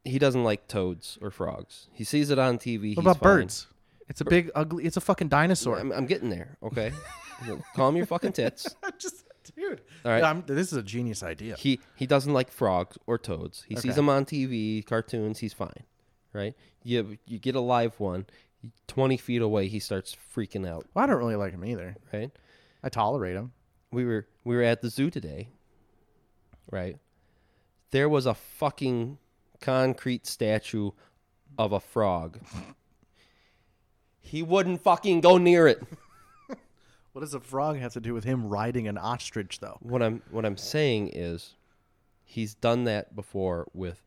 he 0.06 0.20
doesn't 0.20 0.46
like 0.46 0.70
toads 0.70 1.18
or 1.22 1.32
frogs. 1.32 1.90
He 1.92 2.06
sees 2.06 2.30
it 2.30 2.40
on 2.40 2.58
TV. 2.58 2.80
what 2.80 2.88
he's 2.88 2.98
about 2.98 3.20
fine. 3.20 3.24
birds? 3.24 3.68
It's 4.08 4.22
a 4.22 4.26
big, 4.26 4.52
ugly. 4.56 4.86
It's 4.86 4.98
a 4.98 5.02
fucking 5.02 5.28
dinosaur. 5.28 5.80
I'm, 5.80 5.92
I'm 5.92 6.06
getting 6.06 6.30
there. 6.30 6.58
Okay. 6.64 6.94
Calm 7.76 7.96
your 7.98 8.06
fucking 8.06 8.34
tits. 8.34 8.74
just, 8.98 9.26
dude. 9.70 9.82
All 10.04 10.12
right. 10.12 10.24
I'm- 10.24 10.44
this 10.48 10.72
is 10.72 10.78
a 10.78 10.84
genius 10.84 11.24
idea. 11.24 11.56
He 11.56 11.80
he 11.96 12.06
doesn't 12.08 12.34
like 12.34 12.52
frogs 12.52 12.98
or 13.08 13.18
toads. 13.18 13.64
He 13.64 13.76
sees 13.76 13.92
Okay. 13.92 13.96
them 13.96 14.10
on 14.10 14.26
TV, 14.26 14.86
cartoons. 14.86 15.40
He's 15.40 15.54
fine, 15.54 15.84
right? 16.34 16.56
You 16.84 17.18
you 17.26 17.40
get 17.40 17.56
a 17.56 17.62
live 17.62 18.00
one. 18.00 18.26
Twenty 18.88 19.18
feet 19.18 19.42
away, 19.42 19.68
he 19.68 19.80
starts 19.80 20.16
freaking 20.36 20.68
out. 20.68 20.86
Well, 20.94 21.04
I 21.04 21.08
don't 21.08 21.18
really 21.18 21.36
like 21.36 21.52
him 21.54 21.64
either. 21.66 21.96
Right? 22.14 22.32
I 22.84 22.90
tolerate 22.90 23.36
him. 23.36 23.54
We 23.92 24.06
were 24.06 24.28
we 24.44 24.56
were 24.56 24.64
at 24.64 24.82
the 24.82 24.90
zoo 24.90 25.10
today. 25.10 25.50
Right? 26.70 26.98
There 27.92 28.08
was 28.10 28.26
a 28.26 28.34
fucking 28.34 29.18
concrete 29.60 30.26
statue 30.26 30.92
of 31.58 31.72
a 31.72 31.80
frog. 31.80 32.40
He 34.24 34.44
wouldn't 34.44 34.82
fucking 34.82 35.22
go 35.22 35.38
near 35.38 35.68
it. 35.68 35.84
What 37.14 37.22
does 37.22 37.34
a 37.34 37.40
frog 37.40 37.78
have 37.78 37.94
to 37.94 38.00
do 38.00 38.14
with 38.14 38.24
him 38.24 38.48
riding 38.48 38.88
an 38.88 38.98
ostrich, 38.98 39.60
though? 39.60 39.78
What 39.82 40.02
I'm 40.02 40.22
what 40.32 40.46
I'm 40.46 40.58
saying 40.58 41.12
is 41.14 41.56
he's 42.24 42.54
done 42.54 42.86
that 42.86 43.16
before 43.16 43.68
with 43.74 44.02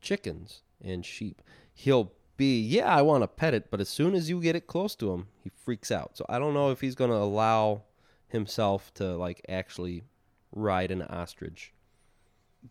chickens 0.00 0.62
and 0.82 1.04
sheep. 1.04 1.40
He'll 1.72 2.12
be, 2.36 2.60
yeah, 2.60 2.94
I 2.94 3.02
want 3.02 3.22
to 3.22 3.28
pet 3.28 3.54
it, 3.54 3.70
but 3.70 3.80
as 3.80 3.88
soon 3.88 4.14
as 4.14 4.28
you 4.28 4.40
get 4.40 4.56
it 4.56 4.66
close 4.66 4.94
to 4.96 5.12
him, 5.12 5.28
he 5.42 5.50
freaks 5.50 5.90
out. 5.90 6.16
So 6.16 6.26
I 6.28 6.38
don't 6.38 6.54
know 6.54 6.70
if 6.70 6.80
he's 6.80 6.94
going 6.94 7.10
to 7.10 7.16
allow 7.16 7.82
himself 8.28 8.92
to 8.94 9.16
like 9.16 9.40
actually 9.48 10.04
ride 10.52 10.90
an 10.90 11.02
ostrich. 11.02 11.72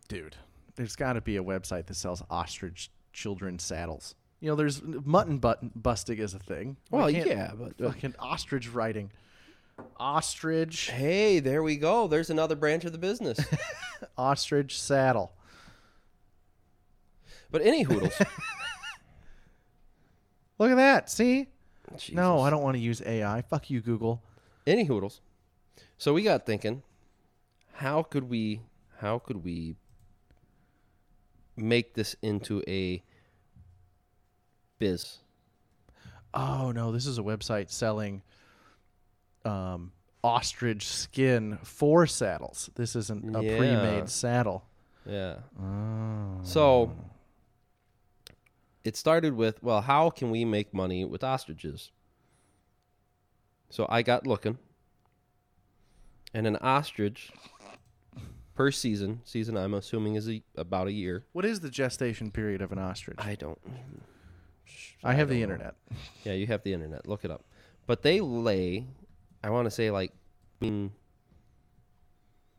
Dude, 0.08 0.36
there's 0.75 0.96
got 0.96 1.13
to 1.13 1.22
be 1.22 1.38
a 1.38 1.44
website 1.44 1.88
that 1.88 1.96
sells 1.96 2.24
ostrich 2.30 2.92
children's 3.12 3.63
saddles. 3.63 4.15
You 4.39 4.50
know, 4.50 4.56
there's 4.56 4.82
mutton 4.84 5.38
button 5.38 5.72
busting 5.75 6.18
is 6.18 6.34
a 6.34 6.39
thing. 6.39 6.77
Well, 6.92 7.10
yeah, 7.10 7.51
but 7.56 7.82
uh, 7.82 7.92
fucking 7.92 8.15
ostrich 8.20 8.70
riding. 8.72 9.12
Ostrich, 9.98 10.89
hey, 10.89 11.39
there 11.39 11.63
we 11.63 11.77
go. 11.77 12.08
There's 12.08 12.30
another 12.30 12.56
branch 12.56 12.86
of 12.86 12.92
the 12.92 12.98
business. 12.98 13.39
ostrich 14.18 14.80
saddle. 14.80 15.32
but 17.51 17.62
any 17.62 17.84
hoodles. 17.84 18.13
Look 20.60 20.72
at 20.72 20.75
that. 20.75 21.10
See? 21.10 21.48
No, 22.12 22.42
I 22.42 22.50
don't 22.50 22.63
want 22.63 22.75
to 22.75 22.82
use 22.82 23.01
AI. 23.06 23.42
Fuck 23.42 23.70
you, 23.70 23.82
Google. 23.82 24.22
any 24.65 24.86
hoodles. 24.86 25.22
So 25.98 26.13
we 26.13 26.24
got 26.24 26.46
thinking, 26.46 26.84
how 27.74 28.03
could 28.03 28.30
we 28.30 28.62
how 28.98 29.20
could 29.20 29.44
we 29.44 29.75
make 31.56 31.94
this 31.94 32.15
into 32.22 32.63
a 32.68 33.03
biz? 34.80 35.20
Oh 36.34 36.72
no, 36.72 36.92
this 36.92 37.06
is 37.06 37.18
a 37.18 37.22
website 37.22 37.70
selling 37.70 38.22
um, 39.46 39.92
ostrich 40.24 40.88
skin 40.88 41.58
for 41.64 42.08
saddles. 42.08 42.70
This 42.76 42.96
isn't 42.96 43.36
a 43.36 43.44
Yeah. 43.44 43.58
pre-made 43.58 44.10
saddle. 44.10 44.66
Yeah. 45.06 45.40
So 46.44 46.94
it 48.84 48.96
started 48.96 49.34
with, 49.36 49.62
well, 49.64 49.82
how 49.82 50.10
can 50.10 50.32
we 50.32 50.46
make 50.46 50.74
money 50.74 51.04
with 51.06 51.24
ostriches? 51.24 51.92
So 53.70 53.86
I 53.90 54.02
got 54.02 54.28
looking, 54.28 54.58
and 56.34 56.46
an 56.48 56.58
ostrich 56.58 57.32
per 58.56 58.70
season, 58.72 59.22
season 59.26 59.58
I'm 59.58 59.74
assuming 59.74 60.16
is 60.16 60.30
a, 60.30 60.44
about 60.56 60.88
a 60.88 60.92
year. 60.92 61.26
What 61.34 61.44
is 61.44 61.60
the 61.62 61.70
gestation 61.72 62.30
period 62.30 62.62
of 62.62 62.72
an 62.72 62.78
ostrich? 62.80 63.18
I 63.20 63.36
don't. 63.36 63.60
I 65.04 65.14
have 65.14 65.28
the 65.28 65.40
don't 65.40 65.50
know. 65.50 65.54
internet. 65.56 65.76
Yeah, 66.24 66.34
you 66.34 66.48
have 66.48 66.64
the 66.64 66.72
internet. 66.74 67.08
Look 67.08 67.26
it 67.26 67.32
up. 67.32 67.44
But 67.88 68.04
they 68.04 68.22
lay, 68.22 68.86
I 69.44 69.50
want 69.50 69.66
to 69.66 69.72
say 69.72 69.92
like 69.92 70.14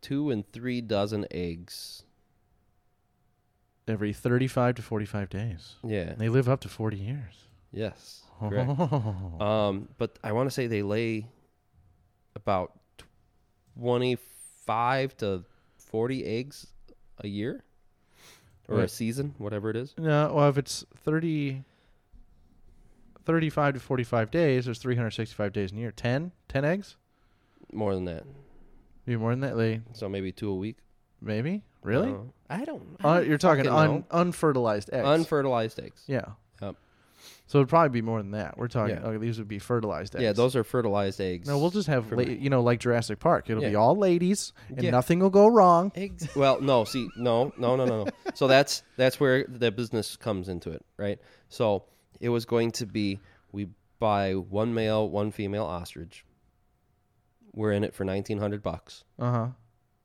two 0.03 0.31
and 0.31 0.53
three 0.53 0.81
dozen 0.81 1.27
eggs. 1.31 2.03
Every 3.87 4.13
35 4.13 4.77
to 4.77 4.83
45 4.83 5.29
days. 5.29 5.75
Yeah. 5.85 6.15
They 6.17 6.29
live 6.29 6.49
up 6.49 6.61
to 6.61 6.69
40 6.69 6.97
years. 6.97 7.35
Yes. 7.73 8.23
Correct. 8.41 8.69
um, 9.41 9.89
but 9.99 10.19
I 10.23 10.33
want 10.33 10.49
to 10.49 10.55
say 10.55 10.67
they 10.67 10.83
lay 10.83 11.27
about 12.35 12.73
twenty-five 13.79 15.17
to 15.19 15.45
forty 15.77 16.25
eggs 16.25 16.67
a 17.19 17.29
year 17.29 17.63
or 18.69 18.81
a 18.81 18.89
season, 18.89 19.35
whatever 19.39 19.71
it 19.71 19.77
is. 19.77 19.95
No, 19.99 20.33
well, 20.35 20.49
if 20.49 20.59
it's 20.59 20.85
30, 21.05 21.63
35 23.25 23.75
to 23.75 23.81
45 23.81 24.31
days, 24.31 24.65
there's 24.67 24.79
365 24.79 25.53
days 25.53 25.73
in 25.73 25.79
a 25.79 25.81
year. 25.81 25.93
10? 25.93 26.33
10 26.49 26.65
eggs? 26.65 26.97
More 27.73 27.95
than 27.95 28.05
that. 28.05 28.25
Maybe 29.07 29.19
more 29.19 29.31
than 29.31 29.41
that. 29.41 29.57
They, 29.57 29.81
So 29.93 30.09
maybe 30.09 30.33
two 30.33 30.51
a 30.51 30.55
week. 30.55 30.77
maybe? 31.21 31.63
Really? 31.83 32.11
Uh, 32.13 32.17
I 32.49 32.65
don't. 32.65 32.97
I 33.03 33.09
Uh, 33.09 33.15
don't 33.21 33.29
you're 33.29 33.39
talking 33.39 33.67
un, 33.69 34.05
unfertilized 34.11 34.91
eggs. 34.93 35.07
unfertilized 35.07 35.79
eggs. 35.81 36.03
yeah. 36.07 36.25
Yep. 36.63 36.77
So 37.47 37.59
it'd 37.59 37.69
probably 37.69 37.91
be 37.91 38.01
more 38.03 38.19
than 38.23 38.31
that. 38.33 38.57
We're 38.57 38.69
talking. 38.69 38.97
Yeah. 38.97 39.03
Okay, 39.07 39.19
these 39.19 39.39
would 39.39 39.49
be 39.49 39.59
fertilized 39.59 40.15
eggs. 40.15 40.23
Yeah, 40.23 40.33
those 40.33 40.57
are 40.57 40.65
fertilized 40.65 41.21
eggs. 41.21 41.47
No, 41.47 41.59
we'll 41.59 41.71
just 41.71 41.89
have, 41.89 42.11
la- 42.13 42.23
you 42.23 42.49
know, 42.49 42.63
like 42.63 42.81
Jurassic 42.81 43.19
Park. 43.19 43.51
It'll 43.51 43.63
be 43.63 43.75
all 43.75 43.97
ladies, 43.97 44.53
and 44.71 44.83
Yeah. 44.83 44.91
nothing 44.91 45.19
will 45.21 45.31
go 45.31 45.47
wrong. 45.47 45.93
Eggs. 45.95 46.29
Well, 46.37 46.61
no, 46.63 46.85
see, 46.85 47.09
no, 47.17 47.53
no, 47.59 47.77
no, 47.77 47.85
no, 47.85 48.05
no. 48.05 48.11
So 48.35 48.47
that's 48.47 48.83
that's 48.97 49.21
where 49.21 49.45
the 49.49 49.71
business 49.71 50.17
comes 50.17 50.49
into 50.49 50.71
it, 50.71 50.85
right? 50.97 51.19
So 51.51 51.85
it 52.25 52.31
was 52.31 52.45
going 52.47 52.71
to 52.73 52.87
be 52.87 53.21
we 53.53 53.69
buy 53.99 54.33
one 54.35 54.73
male, 54.73 55.09
one 55.09 55.31
female 55.31 55.65
ostrich. 55.65 56.25
We're 57.53 57.73
in 57.73 57.85
it 57.85 57.95
for 57.95 58.05
nineteen 58.05 58.39
hundred 58.39 58.63
bucks. 58.63 59.05
Uh 59.19 59.31
huh. 59.31 59.47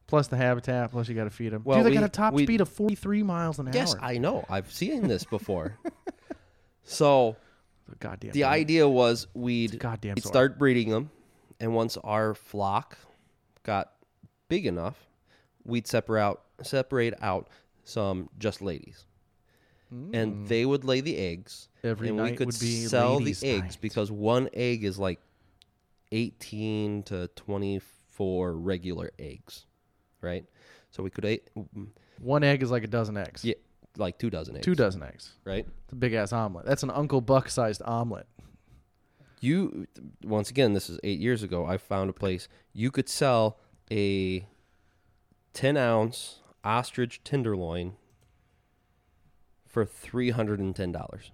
Plus 0.07 0.27
the 0.27 0.37
habitat. 0.37 0.91
Plus 0.91 1.07
you 1.07 1.15
got 1.15 1.23
to 1.25 1.29
feed 1.29 1.53
them. 1.53 1.61
Well, 1.63 1.77
Dude, 1.77 1.85
they 1.85 1.89
we- 1.91 1.95
got 1.95 2.03
a 2.03 2.09
top 2.09 2.33
we- 2.33 2.43
speed 2.43 2.61
of 2.61 2.69
43 2.69 3.23
miles 3.23 3.59
an 3.59 3.67
Yes, 3.73 3.93
hour. 3.93 3.99
Yes, 4.01 4.15
I 4.15 4.17
know. 4.17 4.43
I've 4.49 4.71
seen 4.71 5.07
this 5.07 5.23
before. 5.37 5.77
so 6.83 7.35
Goddamn. 7.99 8.31
the 8.31 8.41
dog. 8.41 8.51
idea 8.53 8.87
was 8.87 9.27
we'd 9.33 9.79
goddamn 9.79 10.15
we'd 10.15 10.23
start 10.25 10.59
breeding 10.59 10.89
them, 10.89 11.09
and 11.59 11.73
once 11.73 11.97
our 11.97 12.33
flock 12.33 12.97
got 13.63 13.93
big 14.47 14.65
enough, 14.65 15.07
we'd 15.63 15.87
separate 15.87 16.21
out 16.21 16.41
separate 16.63 17.13
out 17.21 17.47
some 17.83 18.29
just 18.37 18.61
ladies, 18.61 19.05
and 19.91 20.47
they 20.47 20.65
would 20.65 20.83
lay 20.83 21.01
the 21.01 21.17
eggs. 21.17 21.67
Mm. 21.83 21.89
Every 21.89 22.09
and 22.09 22.21
we 22.21 22.31
could 22.33 22.47
would 22.47 22.59
be 22.59 22.85
sell 22.85 23.13
the 23.13 23.19
ladies' 23.25 23.43
eggs 23.43 23.61
night. 23.61 23.77
because 23.81 24.11
one 24.11 24.49
egg 24.53 24.83
is 24.83 24.99
like 24.99 25.19
eighteen 26.11 27.03
to 27.03 27.27
twenty 27.35 27.79
four 27.79 28.53
regular 28.53 29.11
eggs, 29.17 29.65
right? 30.21 30.45
So 30.91 31.03
we 31.03 31.09
could 31.09 31.25
eat, 31.25 31.47
One 32.19 32.43
egg 32.43 32.63
is 32.63 32.71
like 32.71 32.83
a 32.83 32.87
dozen 32.87 33.15
eggs. 33.15 33.45
yeah, 33.45 33.53
like 33.97 34.17
two 34.17 34.29
dozen 34.31 34.55
eggs, 34.55 34.65
Two 34.65 34.73
dozen 34.75 35.03
eggs. 35.03 35.33
right? 35.45 35.65
It's 35.83 35.93
a 35.93 35.95
big 35.95 36.13
ass 36.13 36.33
omelet. 36.33 36.65
That's 36.65 36.81
an 36.83 36.89
Uncle 36.89 37.21
Buck 37.21 37.49
sized 37.49 37.81
omelet. 37.85 38.25
you 39.39 39.87
once 40.23 40.49
again 40.49 40.73
this 40.73 40.89
is 40.89 40.99
eight 41.03 41.19
years 41.19 41.43
ago 41.43 41.65
i 41.65 41.77
found 41.77 42.09
a 42.09 42.13
place 42.13 42.49
you 42.73 42.91
could 42.91 43.07
sell 43.07 43.57
a 43.89 44.45
10 45.53 45.77
ounce 45.77 46.41
ostrich 46.63 47.23
tenderloin 47.23 47.93
for 49.69 49.85
$310 49.85 51.29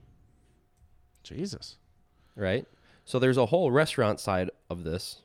Jesus. 1.23 1.77
right 2.35 2.65
so 3.03 3.17
there's 3.19 3.37
a 3.37 3.47
whole 3.47 3.71
restaurant 3.71 4.19
side 4.19 4.49
of 4.69 4.83
this 4.83 5.21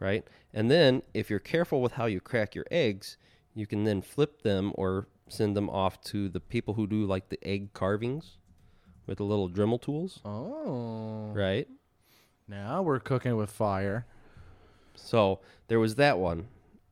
right 0.00 0.26
and 0.52 0.70
then 0.70 1.02
if 1.14 1.30
you're 1.30 1.38
careful 1.38 1.80
with 1.80 1.92
how 1.92 2.06
you 2.06 2.20
crack 2.20 2.54
your 2.54 2.66
eggs 2.70 3.16
you 3.54 3.66
can 3.66 3.84
then 3.84 4.02
flip 4.02 4.42
them 4.42 4.72
or 4.74 5.06
send 5.28 5.56
them 5.56 5.68
off 5.70 6.00
to 6.02 6.28
the 6.28 6.40
people 6.40 6.74
who 6.74 6.86
do 6.86 7.04
like 7.06 7.28
the 7.28 7.38
egg 7.46 7.72
carvings 7.72 8.38
with 9.06 9.18
the 9.18 9.24
little 9.24 9.48
dremel 9.48 9.80
tools 9.80 10.20
Oh. 10.24 11.30
right 11.34 11.68
Now 12.48 12.82
we're 12.82 12.98
cooking 13.00 13.36
with 13.36 13.50
fire. 13.50 14.06
So 14.94 15.40
there 15.68 15.80
was 15.80 15.94
that 15.94 16.18
one, 16.18 16.48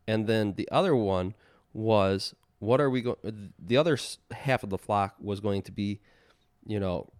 and 0.06 0.26
then 0.26 0.54
the 0.54 0.68
other 0.72 0.96
one 0.96 1.34
was 1.74 2.34
what 2.60 2.80
are 2.80 2.88
we 2.88 3.02
going? 3.02 3.52
The 3.58 3.76
other 3.76 3.98
half 4.30 4.62
of 4.62 4.70
the 4.70 4.78
flock 4.78 5.16
was 5.20 5.40
going 5.40 5.62
to 5.62 5.72
be, 5.72 6.00
you 6.64 6.78
know, 6.80 7.10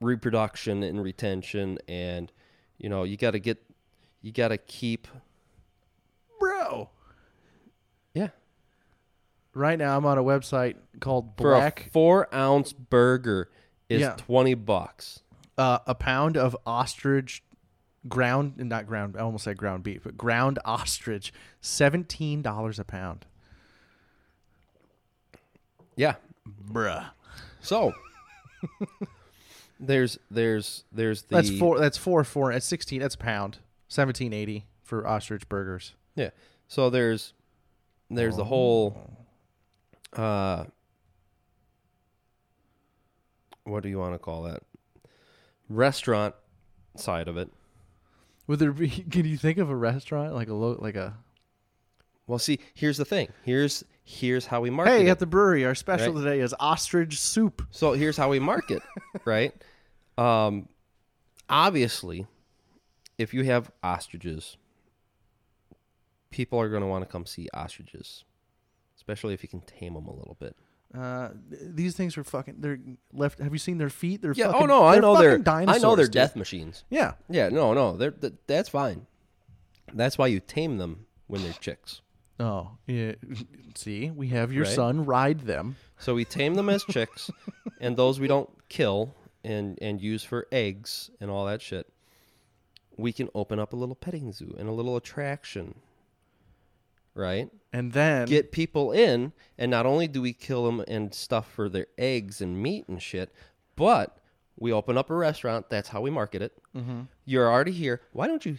reproduction 0.00 0.82
and 0.82 1.02
retention, 1.02 1.78
and 1.88 2.32
you 2.78 2.88
know 2.88 3.04
you 3.04 3.16
got 3.16 3.30
to 3.32 3.38
get, 3.38 3.62
you 4.22 4.32
got 4.32 4.48
to 4.48 4.58
keep, 4.58 5.06
Bro. 6.38 6.88
yeah, 8.14 8.28
Right 9.54 9.78
now 9.78 9.96
I'm 9.96 10.06
on 10.06 10.16
a 10.18 10.22
website 10.24 10.76
called 11.00 11.32
for 11.36 11.54
Black. 11.54 11.86
a 11.86 11.90
four 11.90 12.34
ounce 12.34 12.72
burger 12.72 13.50
is 13.88 14.00
Yeah. 14.00 14.14
twenty 14.16 14.54
bucks. 14.54 15.22
uh, 15.58 15.80
a 15.86 15.94
pound 15.94 16.36
of 16.38 16.56
ostrich 16.64 17.42
ground 18.08 18.54
not 18.56 18.86
ground 18.86 19.14
I 19.18 19.20
almost 19.20 19.44
said 19.44 19.58
ground 19.58 19.82
beef, 19.82 20.04
but 20.04 20.16
ground 20.16 20.58
ostrich, 20.64 21.32
seventeen 21.60 22.40
dollars 22.40 22.78
a 22.78 22.84
pound. 22.84 23.26
Yeah, 26.00 26.14
Bruh. 26.72 27.10
so. 27.60 27.92
There's 29.78 30.18
there's 30.30 30.84
there's 30.92 31.22
the 31.22 31.36
That's 31.36 31.50
four 31.58 31.78
that's 31.78 31.96
four 31.96 32.22
four 32.24 32.52
at 32.52 32.62
sixteen 32.62 33.00
that's 33.00 33.14
a 33.14 33.18
pound. 33.18 33.58
Seventeen 33.88 34.32
eighty 34.32 34.66
for 34.82 35.06
ostrich 35.06 35.48
burgers. 35.48 35.94
Yeah. 36.14 36.30
So 36.68 36.90
there's 36.90 37.32
there's 38.10 38.36
the 38.36 38.44
whole 38.44 38.98
uh 40.14 40.64
what 43.64 43.82
do 43.82 43.88
you 43.88 43.98
want 43.98 44.14
to 44.14 44.18
call 44.18 44.42
that? 44.42 44.62
restaurant 45.70 46.34
side 46.96 47.28
of 47.28 47.36
it. 47.36 47.48
Would 48.46 48.58
there 48.58 48.72
be? 48.72 48.88
Can 49.10 49.24
you 49.24 49.36
think 49.38 49.58
of 49.58 49.70
a 49.70 49.76
restaurant 49.76 50.34
like 50.34 50.48
a 50.48 50.54
lo, 50.54 50.76
like 50.78 50.96
a? 50.96 51.14
Well, 52.26 52.38
see, 52.38 52.58
here's 52.74 52.96
the 52.96 53.04
thing. 53.04 53.28
Here's 53.44 53.84
here's 54.04 54.46
how 54.46 54.60
we 54.60 54.70
market. 54.70 54.90
Hey, 54.90 55.06
it. 55.06 55.10
at 55.10 55.18
the 55.18 55.26
brewery, 55.26 55.64
our 55.64 55.74
special 55.74 56.12
Right. 56.14 56.22
today 56.24 56.40
is 56.40 56.54
ostrich 56.58 57.18
soup. 57.18 57.62
So 57.70 57.92
here's 57.92 58.16
how 58.16 58.28
we 58.30 58.38
market, 58.38 58.82
right? 59.24 59.52
Um, 60.18 60.68
obviously, 61.48 62.26
if 63.18 63.32
you 63.34 63.44
have 63.44 63.70
ostriches, 63.82 64.56
people 66.30 66.60
are 66.60 66.68
going 66.68 66.82
to 66.82 66.86
want 66.86 67.04
to 67.04 67.10
come 67.10 67.26
see 67.26 67.48
ostriches, 67.54 68.24
especially 68.96 69.34
if 69.34 69.42
you 69.42 69.48
can 69.48 69.60
tame 69.62 69.94
them 69.94 70.06
a 70.06 70.14
little 70.14 70.36
bit. 70.38 70.56
Uh, 70.96 71.28
these 71.50 71.94
things 71.94 72.18
are 72.18 72.24
fucking. 72.24 72.56
They're 72.58 72.80
left. 73.12 73.38
Have 73.38 73.52
you 73.52 73.58
seen 73.60 73.78
their 73.78 73.90
feet? 73.90 74.22
They're 74.22 74.32
Yeah. 74.32 74.46
Fucking, 74.50 74.62
oh 74.62 74.66
no, 74.66 74.84
I 74.86 74.98
know 74.98 75.16
they're 75.16 75.38
dinosaurs. 75.38 75.84
I 75.84 75.86
know 75.86 75.94
they're 75.94 76.06
dude. 76.06 76.12
death 76.14 76.34
machines. 76.34 76.82
Yeah. 76.90 77.12
Yeah. 77.28 77.48
No, 77.48 77.72
no, 77.74 77.96
they're 77.96 78.10
th- 78.10 78.32
that's 78.48 78.68
fine. 78.68 79.06
That's 79.94 80.18
why 80.18 80.26
you 80.26 80.40
tame 80.40 80.78
them 80.78 81.06
when 81.28 81.44
they're 81.44 81.52
chicks. 81.52 82.00
Oh 82.40 82.70
yeah. 82.86 83.12
See, 83.76 84.10
we 84.10 84.28
have 84.28 84.52
your 84.52 84.64
Right. 84.64 84.74
son 84.74 85.04
ride 85.04 85.40
them. 85.40 85.76
So 85.98 86.14
we 86.14 86.24
tame 86.24 86.54
them 86.54 86.68
as 86.70 86.82
chicks, 86.84 87.30
and 87.80 87.96
those 87.96 88.18
we 88.18 88.26
don't 88.26 88.50
kill 88.68 89.14
and 89.44 89.78
and 89.82 90.00
use 90.00 90.24
for 90.24 90.46
eggs 90.50 91.10
and 91.20 91.30
all 91.30 91.44
that 91.46 91.60
shit. 91.62 91.86
We 92.96 93.12
can 93.12 93.28
open 93.34 93.58
up 93.60 93.72
a 93.72 93.76
little 93.76 93.94
petting 93.94 94.32
zoo 94.32 94.54
and 94.58 94.68
a 94.68 94.72
little 94.72 94.96
attraction, 94.96 95.74
right? 97.14 97.50
And 97.72 97.92
then 97.92 98.26
Get 98.26 98.52
people 98.52 98.92
in, 98.92 99.32
and 99.58 99.70
not 99.70 99.86
only 99.86 100.08
do 100.08 100.20
we 100.22 100.32
kill 100.32 100.64
them 100.64 100.82
and 100.88 101.14
stuff 101.14 101.50
for 101.52 101.68
their 101.68 101.86
eggs 101.98 102.40
and 102.40 102.60
meat 102.62 102.88
and 102.88 103.00
shit, 103.02 103.32
but 103.76 104.18
we 104.58 104.72
open 104.72 104.98
up 104.98 105.08
a 105.10 105.14
restaurant. 105.14 105.70
That's 105.70 105.88
how 105.88 106.00
we 106.00 106.10
market 106.10 106.42
it. 106.42 106.52
Mm-hmm. 106.76 107.02
You're 107.24 107.50
already 107.50 107.72
here. 107.72 108.00
Why 108.12 108.26
don't 108.26 108.44
you, 108.44 108.58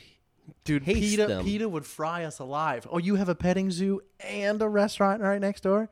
dude, 0.64 0.86
taste 0.86 1.00
PETA, 1.00 1.28
them. 1.28 1.44
PETA 1.46 1.68
would 1.70 1.86
fry 1.86 2.24
us 2.24 2.40
alive. 2.40 2.88
Oh, 2.90 2.98
you 2.98 3.16
have 3.16 3.30
a 3.30 3.36
petting 3.36 3.72
zoo 3.72 4.02
and 4.20 4.62
a 4.62 4.68
restaurant 4.70 5.22
right 5.22 5.40
next 5.42 5.62
door. 5.62 5.90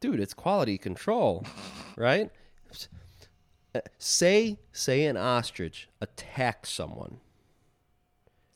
dude? 0.00 0.20
It's 0.20 0.34
quality 0.34 0.78
control, 0.78 1.44
right? 1.96 2.30
Uh, 3.74 3.80
Say 3.98 4.58
say 4.72 5.04
an 5.06 5.16
ostrich 5.16 5.88
attacks 6.00 6.70
someone. 6.70 7.18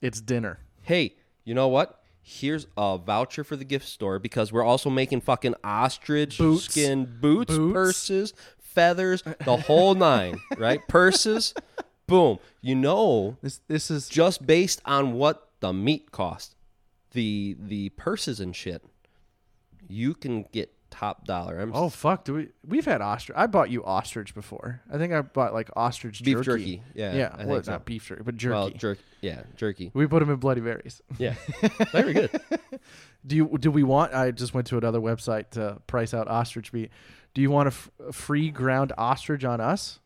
It's 0.03 0.21
dinner. 0.21 0.61
hey, 0.83 1.15
you 1.45 1.55
know 1.55 1.69
what? 1.69 1.97
Here's 2.23 2.67
a 2.77 2.97
voucher 2.99 3.45
for 3.45 3.57
the 3.57 3.65
gift 3.65 3.87
store 3.89 4.19
because 4.19 4.53
we're 4.53 4.63
also 4.65 4.89
making 4.89 5.23
fucking 5.23 5.55
ostrich 5.65 6.39
Boots. 6.39 6.65
skin 6.65 7.19
boots, 7.21 7.57
Boots. 7.57 7.73
purses, 7.73 8.35
feathers, 8.59 9.23
the 9.45 9.57
whole 9.57 9.95
nine, 9.95 10.39
right? 10.57 10.81
Purses, 10.89 11.55
boom. 12.11 12.39
You 12.61 12.75
know, 12.75 13.39
This 13.41 13.61
this 13.69 13.91
is 13.91 14.09
just 14.09 14.47
based 14.47 14.83
on 14.85 15.15
what 15.15 15.49
the 15.61 15.73
meat 15.73 16.11
cost, 16.13 16.55
the 17.13 17.57
the 17.59 17.89
purses 17.91 18.41
and 18.41 18.55
shit, 18.55 18.85
you 19.89 20.15
can 20.15 20.45
get 20.53 20.73
top 20.91 21.25
dollar. 21.25 21.61
I'm 21.61 21.73
Oh 21.75 21.89
fuck! 21.89 22.25
Do 22.25 22.35
we? 22.35 22.49
We've 22.67 22.85
had 22.85 23.01
ostrich. 23.01 23.37
I 23.39 23.47
bought 23.47 23.71
you 23.71 23.85
ostrich 23.85 24.35
before. 24.35 24.83
I 24.93 24.99
think 24.99 25.13
I 25.13 25.23
bought 25.23 25.55
like 25.55 25.71
ostrich 25.77 26.23
Beef 26.23 26.43
jerky. 26.43 26.77
jerky. 26.77 26.83
Yeah, 26.95 27.15
yeah. 27.15 27.31
I 27.33 27.37
well, 27.39 27.47
think 27.47 27.59
it's 27.59 27.67
so. 27.67 27.73
not 27.73 27.85
beef 27.85 28.07
jerky, 28.07 28.23
but 28.25 28.37
jerky. 28.37 28.53
well, 28.55 28.71
jerky. 28.71 29.01
Yeah, 29.21 29.43
jerky. 29.57 29.91
we 29.95 30.07
put 30.07 30.21
them 30.21 30.31
in 30.31 30.37
Bloody 30.37 30.61
Berries. 30.61 31.01
Yeah, 31.19 31.35
very 31.93 32.13
good. 32.13 32.41
Do 33.27 33.37
you? 33.37 33.57
Do 33.59 33.71
we 33.71 33.83
want? 33.83 34.15
I 34.15 34.31
just 34.33 34.53
went 34.55 34.67
to 34.69 34.79
another 34.79 35.01
website 35.01 35.51
to 35.51 35.81
price 35.87 36.13
out 36.15 36.27
ostrich 36.29 36.73
meat. 36.73 36.91
Do 37.35 37.41
you 37.43 37.51
want 37.51 37.69
a, 37.69 37.73
f- 37.73 37.91
a 38.09 38.13
free 38.13 38.51
ground 38.51 38.93
ostrich 38.99 39.45
on 39.45 39.61
us? 39.61 40.01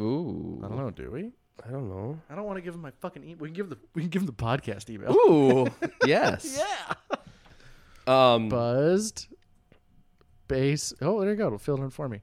Ooh, 0.00 0.60
I 0.64 0.68
don't 0.68 0.76
know. 0.78 0.90
Do 0.90 1.10
we? 1.10 1.30
I 1.66 1.70
don't 1.70 1.88
know. 1.88 2.18
I 2.30 2.34
don't 2.34 2.44
want 2.44 2.56
to 2.56 2.62
give 2.62 2.74
him 2.74 2.80
my 2.80 2.90
fucking. 3.00 3.22
E- 3.24 3.34
we 3.34 3.48
can 3.48 3.54
give 3.54 3.68
the. 3.70 3.78
We 3.94 4.02
can 4.02 4.10
give 4.10 4.26
them 4.26 4.34
the 4.34 4.42
podcast 4.44 4.90
email. 4.90 5.12
Ooh, 5.12 5.66
yes. 6.06 6.58
Yeah. 6.58 7.14
Um, 8.06 8.48
Buzzed. 8.48 9.28
Base. 10.48 10.92
Oh, 11.00 11.20
there 11.20 11.30
you 11.30 11.36
go. 11.36 11.46
It'll 11.46 11.58
fill 11.58 11.76
it 11.80 11.82
in 11.84 11.90
for 11.90 12.08
me. 12.08 12.20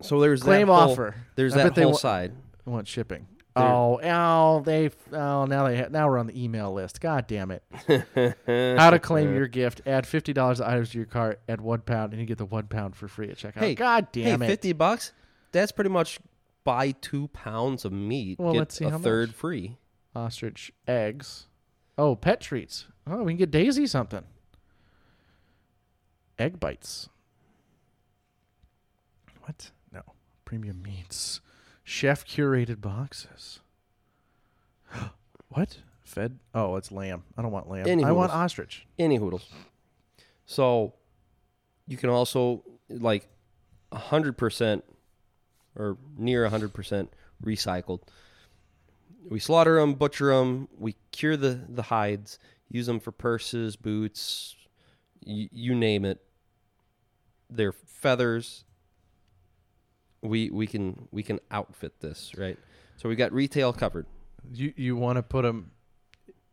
so 0.00 0.20
there's 0.20 0.42
Claim 0.42 0.68
that 0.68 0.72
whole, 0.72 0.92
offer. 0.92 1.14
There's 1.36 1.54
I 1.54 1.58
that 1.58 1.64
bet 1.64 1.74
they 1.74 1.82
whole 1.82 1.92
wa- 1.92 1.98
side. 1.98 2.32
I 2.66 2.70
want 2.70 2.86
shipping. 2.88 3.26
There- 3.28 3.66
Oh, 3.66 4.00
oh, 4.02 4.62
they, 4.64 4.88
oh, 5.12 5.44
now 5.44 5.68
they, 5.68 5.76
ha- 5.76 5.88
now 5.90 6.08
we're 6.08 6.16
on 6.16 6.26
the 6.26 6.42
email 6.42 6.72
list. 6.72 7.02
God 7.02 7.26
damn 7.26 7.50
it! 7.50 7.62
How 8.78 8.88
to 8.88 8.98
claim 8.98 9.34
your 9.34 9.46
gift? 9.46 9.82
Add 9.84 10.06
fifty 10.06 10.32
dollars 10.32 10.58
of 10.60 10.68
items 10.68 10.88
to 10.92 10.96
your 10.96 11.06
cart. 11.06 11.38
Add 11.50 11.60
one 11.60 11.80
pound, 11.80 12.12
and 12.14 12.20
you 12.20 12.26
get 12.26 12.38
the 12.38 12.46
one 12.46 12.66
pound 12.66 12.96
for 12.96 13.08
free 13.08 13.28
at 13.28 13.36
checkout. 13.36 13.58
Hey, 13.58 13.74
God 13.74 14.08
damn 14.10 14.40
hey, 14.40 14.46
it! 14.46 14.48
fifty 14.48 14.72
bucks. 14.72 15.12
That's 15.50 15.70
pretty 15.70 15.90
much 15.90 16.18
buy 16.64 16.92
two 16.92 17.28
pounds 17.28 17.84
of 17.84 17.92
meat. 17.92 18.38
Well, 18.38 18.52
get 18.52 18.58
let's 18.58 18.76
see 18.76 18.84
a 18.84 18.90
how 18.90 18.98
third 18.98 19.30
much. 19.30 19.36
free. 19.36 19.76
Ostrich 20.14 20.72
eggs. 20.86 21.46
Oh, 21.96 22.14
pet 22.16 22.40
treats. 22.40 22.86
Oh, 23.06 23.22
we 23.22 23.32
can 23.32 23.38
get 23.38 23.50
Daisy 23.50 23.86
something. 23.86 24.24
Egg 26.38 26.58
bites. 26.60 27.08
What? 29.42 29.70
No. 29.92 30.02
Premium 30.44 30.82
meats. 30.82 31.40
Chef 31.84 32.24
curated 32.24 32.80
boxes. 32.80 33.60
what? 35.48 35.78
Fed? 36.04 36.38
Oh, 36.54 36.76
it's 36.76 36.92
lamb. 36.92 37.24
I 37.36 37.42
don't 37.42 37.52
want 37.52 37.68
lamb. 37.68 37.86
Any 37.86 38.04
I 38.04 38.12
want 38.12 38.32
ostrich. 38.32 38.86
Any 38.98 39.16
hoodles. 39.16 39.48
So 40.44 40.94
you 41.86 41.96
can 41.96 42.10
also 42.10 42.64
like 42.88 43.28
hundred 43.92 44.36
percent 44.36 44.84
or 45.76 45.96
near 46.16 46.48
hundred 46.48 46.72
percent 46.74 47.12
recycled. 47.44 48.00
We 49.28 49.38
slaughter 49.38 49.78
them, 49.80 49.94
butcher 49.94 50.34
them. 50.34 50.68
We 50.78 50.96
cure 51.12 51.36
the 51.36 51.60
the 51.68 51.82
hides. 51.82 52.38
Use 52.68 52.86
them 52.86 53.00
for 53.00 53.12
purses, 53.12 53.76
boots, 53.76 54.56
y- 55.24 55.48
you 55.52 55.74
name 55.74 56.04
it. 56.04 56.22
Their 57.50 57.72
feathers. 57.72 58.64
We 60.22 60.50
we 60.50 60.66
can 60.66 61.08
we 61.10 61.22
can 61.22 61.40
outfit 61.50 62.00
this 62.00 62.32
right. 62.36 62.58
So 62.96 63.08
we 63.08 63.16
got 63.16 63.32
retail 63.32 63.72
covered. 63.72 64.06
You 64.52 64.72
you 64.76 64.96
want 64.96 65.16
to 65.16 65.22
put 65.22 65.42
them 65.42 65.72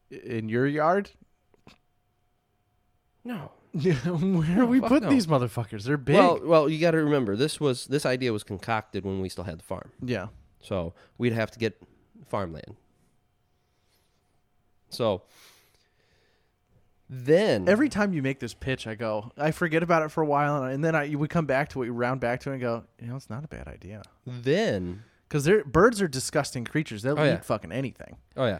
in 0.09 0.49
your 0.49 0.65
yard? 0.65 1.11
No. 3.23 3.51
Where 3.73 4.55
do 4.55 4.65
we 4.65 4.79
fuck 4.79 4.89
put 4.89 5.03
no. 5.03 5.09
these 5.09 5.27
motherfuckers? 5.27 5.83
They're 5.83 5.97
big. 5.97 6.15
Well, 6.15 6.39
well, 6.43 6.69
you 6.69 6.79
got 6.79 6.91
to 6.91 6.97
remember 7.03 7.35
this 7.35 7.59
was 7.59 7.85
this 7.85 8.05
idea 8.05 8.33
was 8.33 8.43
concocted 8.43 9.05
when 9.05 9.21
we 9.21 9.29
still 9.29 9.43
had 9.43 9.59
the 9.59 9.63
farm. 9.63 9.91
yeah. 10.03 10.27
So 10.61 10.93
we'd 11.17 11.33
have 11.33 11.51
to 11.51 11.59
get 11.59 11.81
farmland. 12.27 12.75
So 14.89 15.21
then 17.09 17.67
Every 17.67 17.89
time 17.89 18.13
you 18.13 18.21
make 18.21 18.39
this 18.39 18.53
pitch, 18.53 18.85
I 18.85 18.95
go, 18.95 19.31
I 19.37 19.51
forget 19.51 19.81
about 19.83 20.03
it 20.03 20.09
for 20.11 20.21
a 20.21 20.25
while, 20.25 20.63
and, 20.63 20.73
and 20.73 20.83
then 20.83 20.95
I 20.95 21.15
we 21.15 21.27
come 21.27 21.45
back 21.45 21.69
to 21.69 21.81
it, 21.81 21.85
we 21.85 21.89
round 21.89 22.21
back 22.21 22.41
to 22.41 22.49
it, 22.49 22.53
and 22.53 22.61
go, 22.61 22.83
you 23.01 23.07
know, 23.07 23.15
it's 23.15 23.29
not 23.29 23.43
a 23.43 23.47
bad 23.47 23.67
idea. 23.67 24.01
then 24.27 25.03
Because 25.27 25.43
they're 25.45 25.63
birds 25.63 26.01
are 26.01 26.07
disgusting 26.07 26.65
creatures. 26.65 27.01
They'll 27.01 27.17
Oh, 27.19 27.23
eat 27.25 27.27
yeah. 27.29 27.39
fucking 27.41 27.71
anything. 27.71 28.17
oh 28.37 28.45
yeah, 28.45 28.59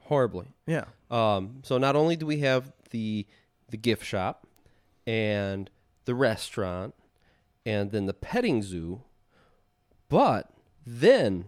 horribly. 0.00 0.46
Yeah. 0.66 0.84
Um, 1.10 1.60
so 1.62 1.78
not 1.78 1.94
only 1.94 2.16
do 2.16 2.26
we 2.26 2.38
have 2.40 2.72
the 2.90 3.26
the 3.68 3.76
gift 3.76 4.04
shop 4.04 4.46
and 5.06 5.70
the 6.04 6.14
restaurant 6.14 6.94
and 7.66 7.90
then 7.90 8.06
the 8.06 8.14
petting 8.14 8.62
zoo, 8.62 9.02
but 10.08 10.50
then 10.86 11.46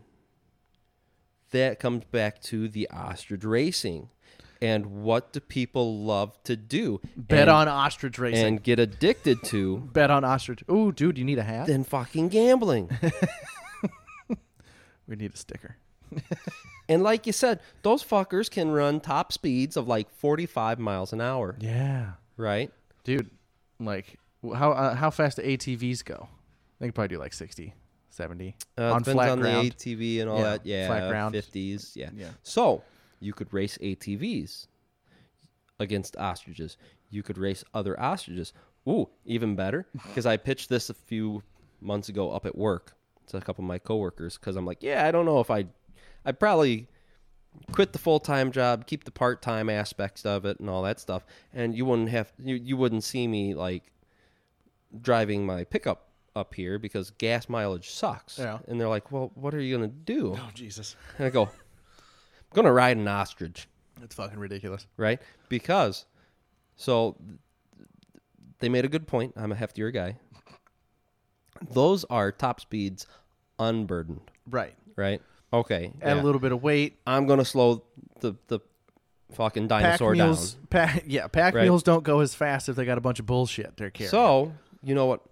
that 1.50 1.78
comes 1.78 2.04
back 2.04 2.40
to 2.42 2.68
the 2.68 2.88
ostrich 2.90 3.44
racing. 3.44 4.08
And 4.62 5.02
what 5.02 5.34
do 5.34 5.40
people 5.40 6.02
love 6.02 6.42
to 6.44 6.56
do? 6.56 7.00
Bet 7.14 7.42
and, 7.42 7.50
on 7.50 7.68
ostrich 7.68 8.18
racing. 8.18 8.46
and 8.46 8.62
get 8.62 8.80
addicted 8.80 9.42
to 9.44 9.78
Bet 9.92 10.10
on 10.10 10.24
ostrich. 10.24 10.64
Ooh, 10.70 10.92
dude, 10.92 11.18
you 11.18 11.24
need 11.24 11.38
a 11.38 11.42
hat. 11.42 11.66
Then 11.66 11.84
fucking 11.84 12.28
gambling. 12.28 12.90
we 15.06 15.16
need 15.16 15.34
a 15.34 15.36
sticker. 15.36 15.76
and 16.88 17.02
like 17.02 17.26
you 17.26 17.32
said, 17.32 17.60
those 17.82 18.02
fuckers 18.04 18.50
can 18.50 18.70
run 18.70 19.00
top 19.00 19.32
speeds 19.32 19.76
of 19.76 19.88
like 19.88 20.10
45 20.10 20.78
miles 20.78 21.12
an 21.12 21.20
hour, 21.20 21.56
Yeah, 21.60 22.12
right? 22.36 22.70
dude. 23.04 23.30
Like, 23.78 24.18
how 24.54 24.72
uh, 24.72 24.94
how 24.94 25.10
fast 25.10 25.36
do 25.36 25.42
ATVs 25.42 26.04
go? 26.04 26.28
They 26.78 26.86
can 26.86 26.92
probably 26.92 27.16
do 27.16 27.18
like 27.20 27.32
60, 27.34 27.74
70 28.10 28.54
Uh, 28.78 28.82
on 28.92 28.98
depends 29.02 29.08
flat 29.16 29.28
on 29.30 29.40
ground. 29.40 29.72
the 29.78 29.94
ATV 29.96 30.20
and 30.20 30.30
all 30.30 30.38
Yeah, 30.38 30.44
that. 30.44 30.66
Yeah, 30.66 30.86
flat 30.86 31.08
ground. 31.08 31.34
50s. 31.34 31.94
Yeah. 31.96 32.10
Yeah. 32.16 32.28
So 32.42 32.82
you 33.20 33.32
could 33.32 33.52
race 33.52 33.76
ATVs 33.82 34.66
against 35.80 36.16
ostriches. 36.16 36.76
You 37.10 37.22
could 37.22 37.38
race 37.38 37.64
other 37.74 37.98
ostriches. 38.00 38.52
Ooh, 38.88 39.08
even 39.24 39.56
better 39.56 39.86
because 39.92 40.26
I 40.26 40.36
pitched 40.36 40.68
this 40.68 40.90
a 40.90 40.94
few 40.94 41.42
months 41.80 42.08
ago 42.08 42.30
up 42.30 42.46
at 42.46 42.56
work 42.56 42.94
to 43.28 43.36
a 43.36 43.40
couple 43.40 43.62
of 43.64 43.68
my 43.68 43.78
coworkers 43.78 44.38
because 44.38 44.56
I'm 44.56 44.64
like, 44.64 44.82
yeah, 44.82 45.06
I 45.06 45.10
don't 45.10 45.26
know 45.26 45.40
if 45.40 45.50
I, 45.50 45.66
I 46.26 46.32
probably 46.32 46.88
quit 47.72 47.92
the 47.94 47.98
full 47.98 48.20
time 48.20 48.52
job, 48.52 48.86
keep 48.86 49.04
the 49.04 49.10
part 49.10 49.40
time 49.40 49.70
aspects 49.70 50.26
of 50.26 50.44
it 50.44 50.60
and 50.60 50.68
all 50.68 50.82
that 50.82 51.00
stuff, 51.00 51.24
and 51.54 51.74
you 51.74 51.86
wouldn't 51.86 52.10
have 52.10 52.32
you 52.42 52.56
you 52.56 52.76
wouldn't 52.76 53.04
see 53.04 53.26
me 53.26 53.54
like 53.54 53.84
driving 55.00 55.46
my 55.46 55.64
pickup 55.64 56.08
up 56.34 56.52
here 56.54 56.78
because 56.78 57.10
gas 57.12 57.48
mileage 57.48 57.88
sucks. 57.90 58.38
Yeah. 58.38 58.58
And 58.68 58.78
they're 58.80 58.88
like, 58.88 59.10
well, 59.10 59.30
what 59.34 59.54
are 59.54 59.60
you 59.60 59.74
gonna 59.76 59.88
do? 59.88 60.34
Oh 60.36 60.50
Jesus, 60.52 60.96
And 61.16 61.26
I 61.26 61.30
go, 61.30 61.44
I'm 61.44 61.50
gonna 62.54 62.72
ride 62.72 62.96
an 62.98 63.08
ostrich, 63.08 63.68
that's 64.00 64.14
fucking 64.14 64.38
ridiculous. 64.38 64.86
right? 64.98 65.20
Because, 65.48 66.04
so 66.76 67.16
they 68.58 68.68
made 68.68 68.84
a 68.84 68.88
good 68.88 69.06
point. 69.06 69.32
I'm 69.36 69.52
a 69.52 69.54
heftier 69.54 69.92
guy. 69.94 70.16
Those 71.70 72.04
are 72.04 72.30
top 72.32 72.60
speeds 72.60 73.06
unburdened, 73.58 74.30
Right, 74.48 74.74
right? 74.96 75.22
Okay. 75.56 75.92
add 76.02 76.16
yeah. 76.16 76.22
a 76.22 76.24
little 76.24 76.40
bit 76.40 76.52
of 76.52 76.62
weight. 76.62 76.98
I'm 77.06 77.26
gonna 77.26 77.44
slow 77.44 77.82
the 78.20 78.34
the 78.48 78.60
fucking 79.32 79.68
Pack 79.68 79.82
dinosaur 79.82 80.12
mules, 80.12 80.54
down. 80.54 80.66
pack, 80.70 81.04
yeah, 81.06 81.26
pack 81.26 81.54
Right. 81.54 81.64
mules 81.64 81.82
don't 81.82 82.04
go 82.04 82.20
as 82.20 82.34
fast 82.34 82.68
if 82.68 82.76
they 82.76 82.84
got 82.84 82.98
a 82.98 83.00
bunch 83.00 83.18
of 83.18 83.26
bullshit 83.26 83.76
they're 83.76 83.90
carrying. 83.90 84.10
So 84.10 84.52
you 84.82 84.94
know 84.94 85.06
what? 85.06 85.22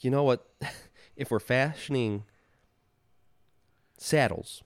You 0.00 0.10
know 0.10 0.22
what? 0.22 0.46
if 1.16 1.30
we're 1.30 1.40
fashioning 1.40 2.24
saddles 3.98 4.62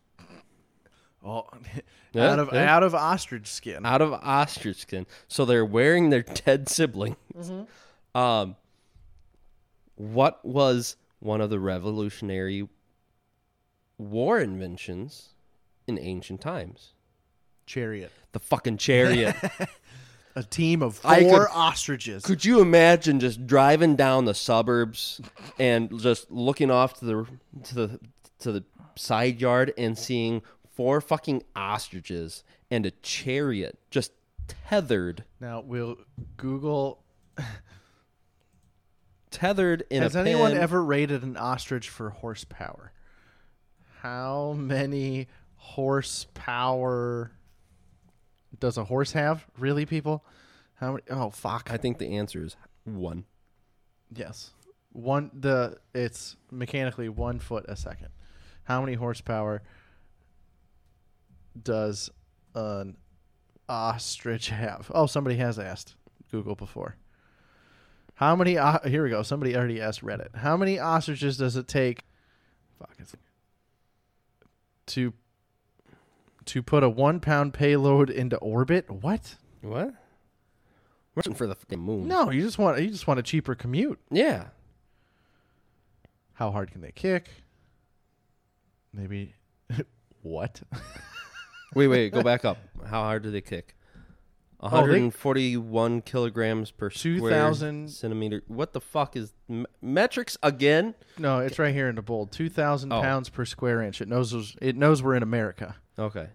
oh, 1.24 1.46
Yeah, 2.12 2.32
out 2.32 2.38
of 2.38 2.50
yeah. 2.52 2.74
out 2.74 2.82
of 2.82 2.94
ostrich 2.94 3.46
skin. 3.46 3.84
out 3.84 4.00
of 4.00 4.14
ostrich 4.14 4.78
skin, 4.78 5.06
so 5.28 5.44
they're 5.44 5.66
wearing 5.66 6.08
their 6.08 6.22
dead 6.22 6.68
siblings. 6.68 7.16
Mm-hmm. 7.36 8.18
Um, 8.18 8.56
what 9.96 10.42
was 10.42 10.96
one 11.20 11.42
of 11.42 11.50
the 11.50 11.60
revolutionary 11.60 12.68
war 13.98 14.38
inventions 14.40 15.30
in 15.86 15.98
ancient 15.98 16.40
times? 16.40 16.92
Chariot, 17.66 18.12
The 18.32 18.38
fucking 18.38 18.76
chariot. 18.78 19.34
a 20.36 20.42
team 20.42 20.82
of 20.82 21.00
I 21.04 21.22
four 21.24 21.46
could- 21.46 21.52
ostriches. 21.54 22.24
Could 22.24 22.44
you 22.44 22.60
imagine 22.60 23.18
just 23.20 23.46
driving 23.46 23.96
down 23.96 24.24
the 24.24 24.34
suburbs 24.34 25.20
and 25.58 25.98
just 26.00 26.30
looking 26.30 26.70
off 26.70 26.98
to 27.00 27.04
the 27.04 27.26
to 27.64 27.74
the 27.74 28.00
to 28.40 28.52
the 28.52 28.64
side 28.96 29.40
yard 29.40 29.72
and 29.78 29.98
seeing 29.98 30.42
four 30.74 31.00
fucking 31.00 31.42
ostriches 31.56 32.44
and 32.70 32.84
a 32.86 32.90
chariot 33.02 33.78
just 33.90 34.12
tethered 34.68 35.24
now 35.40 35.60
we'll 35.60 35.96
Google. 36.36 37.02
tethered 39.30 39.84
in 39.90 40.02
Has 40.02 40.14
a 40.16 40.20
anyone 40.20 40.52
pen. 40.52 40.60
ever 40.60 40.84
rated 40.84 41.22
an 41.22 41.36
ostrich 41.36 41.88
for 41.88 42.10
horsepower? 42.10 42.92
How 44.06 44.54
many 44.56 45.26
horsepower 45.56 47.32
does 48.56 48.78
a 48.78 48.84
horse 48.84 49.10
have? 49.12 49.44
Really, 49.58 49.84
people? 49.84 50.24
How 50.76 50.92
many? 50.92 51.02
Oh, 51.10 51.30
fuck. 51.30 51.72
I 51.72 51.76
think 51.76 51.98
the 51.98 52.16
answer 52.16 52.44
is 52.44 52.54
one. 52.84 53.24
yes, 54.14 54.52
one. 54.92 55.32
The 55.34 55.78
it's 55.92 56.36
mechanically 56.52 57.08
one 57.08 57.40
foot 57.40 57.64
a 57.66 57.74
second. 57.74 58.10
How 58.62 58.80
many 58.80 58.94
horsepower 58.94 59.62
does 61.60 62.08
an 62.54 62.96
ostrich 63.68 64.50
have? 64.50 64.88
Oh, 64.94 65.06
somebody 65.06 65.34
has 65.38 65.58
asked 65.58 65.96
Google 66.30 66.54
before. 66.54 66.94
How 68.14 68.36
many? 68.36 68.56
o- 68.56 68.78
here 68.86 69.02
we 69.02 69.10
go. 69.10 69.24
Somebody 69.24 69.56
already 69.56 69.80
asked 69.80 70.04
Reddit. 70.04 70.36
How 70.36 70.56
many 70.56 70.78
ostriches 70.78 71.36
does 71.36 71.56
it 71.56 71.66
take? 71.66 72.04
Fuck. 72.78 72.94
It's, 73.00 73.16
to 74.88 75.12
to 76.46 76.62
put 76.62 76.82
a 76.82 76.88
one 76.88 77.20
pound 77.20 77.54
payload 77.54 78.10
into 78.10 78.36
orbit? 78.38 78.90
What? 78.90 79.36
What? 79.62 79.94
We're 81.14 81.20
looking 81.20 81.34
for 81.34 81.46
the 81.46 81.54
fucking 81.54 81.80
moon. 81.80 82.08
No, 82.08 82.30
you 82.30 82.42
just 82.42 82.58
want 82.58 82.80
you 82.80 82.90
just 82.90 83.06
want 83.06 83.20
a 83.20 83.22
cheaper 83.22 83.54
commute. 83.54 83.98
Yeah. 84.10 84.48
How 86.34 86.50
hard 86.50 86.70
can 86.70 86.82
they 86.82 86.92
kick? 86.92 87.28
Maybe. 88.92 89.34
what? 90.22 90.62
Wait, 91.74 91.88
wait, 91.88 92.10
go 92.10 92.22
back 92.22 92.46
up. 92.46 92.56
How 92.86 93.02
hard 93.02 93.22
do 93.22 93.30
they 93.30 93.42
kick? 93.42 93.75
Oh, 94.58 94.68
141 94.70 96.00
kilograms 96.02 96.70
per 96.70 96.88
2,000 96.88 97.88
square 97.90 98.00
centimeter. 98.00 98.42
What 98.48 98.72
the 98.72 98.80
fuck 98.80 99.14
is 99.14 99.34
me- 99.48 99.66
metrics 99.82 100.38
again? 100.42 100.94
No, 101.18 101.40
it's 101.40 101.58
right 101.58 101.74
here 101.74 101.88
in 101.88 101.96
the 101.96 102.02
bold. 102.02 102.32
Two 102.32 102.48
thousand 102.48 102.90
Oh. 102.92 103.02
pounds 103.02 103.28
per 103.28 103.44
square 103.44 103.82
inch. 103.82 104.00
It 104.00 104.08
knows 104.08 104.56
it 104.62 104.74
knows 104.76 105.02
we're 105.02 105.14
in 105.14 105.22
America. 105.22 105.76
Okay. 105.98 106.28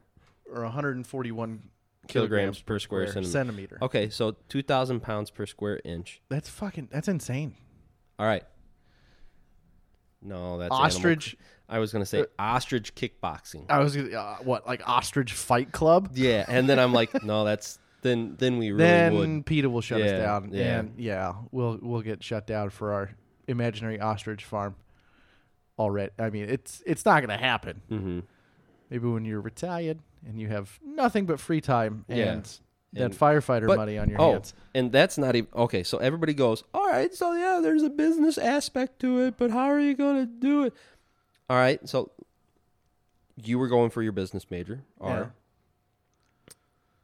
Or 0.54 0.64
141 0.64 1.70
Kilograms 2.08 2.62
per 2.62 2.78
square 2.78 3.08
centimeter. 3.08 3.32
centimeter. 3.32 3.78
Okay, 3.82 4.10
so 4.10 4.36
2,000 4.50 5.00
pounds 5.02 5.32
per 5.32 5.46
square 5.46 5.80
inch. 5.86 6.22
That's 6.30 6.50
fucking. 6.50 6.90
That's 6.92 7.08
insane. 7.08 7.56
All 8.20 8.26
right. 8.28 8.44
No, 10.22 10.58
that's 10.60 10.72
animal- 10.72 10.86
Ostrich. 10.86 11.38
I 11.70 11.80
was 11.80 11.92
gonna 11.94 12.06
say 12.06 12.26
ostrich 12.38 12.94
kickboxing. 12.96 13.66
I 13.70 13.80
was 13.80 13.96
gonna- 13.96 14.16
uh, 14.16 14.38
what 14.44 14.68
like 14.68 14.88
ostrich 14.88 15.32
fight 15.34 15.72
club. 15.72 16.12
Yeah, 16.16 16.46
and 16.48 16.68
then 16.70 16.78
I'm 16.80 16.92
like, 16.94 17.24
no, 17.24 17.46
that's 17.46 17.80
then 18.02 18.36
then 18.38 18.58
we 18.58 18.72
really 18.72 18.84
then 18.84 19.14
would. 19.16 19.46
PETA 19.46 19.70
will 19.70 19.82
shut 19.82 20.02
us 20.02 20.12
Yeah, 20.12 20.18
down, 20.18 20.50
yeah. 20.52 20.80
and 20.80 20.94
yeah, 20.98 21.34
we'll 21.52 21.80
we'll 21.82 22.02
get 22.02 22.24
shut 22.24 22.46
down 22.48 22.70
for 22.70 22.94
our 22.94 23.12
imaginary 23.48 24.00
ostrich 24.00 24.44
farm. 24.46 24.76
Already, 25.80 26.12
I 26.20 26.30
mean, 26.30 26.50
it's 26.50 26.84
it's 26.86 27.06
not 27.06 27.22
gonna 27.22 27.38
happen. 27.38 27.82
hmm 27.90 28.20
Maybe 28.90 29.08
when 29.08 29.24
you're 29.26 29.40
retired 29.42 30.00
and 30.28 30.40
you 30.40 30.50
have 30.50 30.78
nothing 30.86 31.26
but 31.26 31.40
free 31.40 31.62
time 31.62 32.04
and 32.10 32.18
Yeah. 32.20 32.42
that 32.94 33.04
And- 33.06 33.14
firefighter 33.18 33.66
But- 33.68 33.78
money 33.78 33.98
on 33.98 34.10
your 34.10 34.22
oh, 34.22 34.32
hands. 34.34 34.54
and 34.76 34.92
that's 34.92 35.18
not 35.18 35.36
even 35.36 35.50
okay. 35.56 35.82
So 35.84 35.98
everybody 36.00 36.34
goes, 36.34 36.64
all 36.74 36.88
right. 36.90 37.14
So 37.16 37.32
yeah, 37.34 37.62
there's 37.64 37.84
a 37.84 37.90
business 37.90 38.38
aspect 38.38 39.00
to 39.00 39.22
it, 39.22 39.36
but 39.38 39.50
how 39.52 39.66
are 39.72 39.80
you 39.80 39.96
gonna 39.96 40.26
do 40.26 40.66
it? 40.66 40.74
All 41.50 41.56
right. 41.58 41.88
So 41.88 42.12
you 43.42 43.58
were 43.58 43.70
going 43.70 43.90
for 43.90 44.04
your 44.04 44.12
business 44.12 44.52
major, 44.52 44.84
or 45.00 45.10
Yeah. 45.10 45.26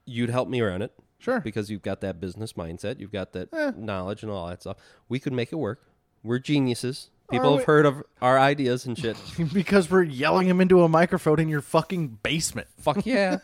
You'd 0.08 0.30
help 0.30 0.48
me 0.50 0.62
run 0.62 0.82
it 0.82 0.93
Sure. 1.20 1.39
because 1.39 1.70
you've 1.70 1.82
got 1.82 2.02
that 2.02 2.20
business 2.20 2.54
mindset, 2.54 3.00
you've 3.00 3.12
got 3.12 3.34
that 3.34 3.50
Eh. 3.54 3.72
knowledge 3.76 4.24
and 4.24 4.32
all 4.32 4.48
that 4.48 4.62
stuff. 4.62 4.78
We 5.10 5.20
could 5.20 5.34
make 5.34 5.52
it 5.52 5.56
work. 5.58 5.84
We're 6.24 6.39
geniuses. 6.39 7.10
Are 7.30 7.32
People 7.34 7.52
we? 7.52 7.58
have 7.58 7.65
heard 7.65 7.86
of 7.86 8.04
our 8.22 8.39
ideas 8.39 8.86
and 8.86 8.98
shit. 8.98 9.17
because 9.54 9.91
we're 9.91 10.04
yelling 10.04 10.48
him 10.48 10.62
into 10.62 10.82
a 10.84 10.88
microphone 10.89 11.39
in 11.39 11.50
your 11.50 11.62
fucking 11.62 12.20
basement. 12.24 12.67
Fuck 12.80 13.06
yeah. 13.06 13.39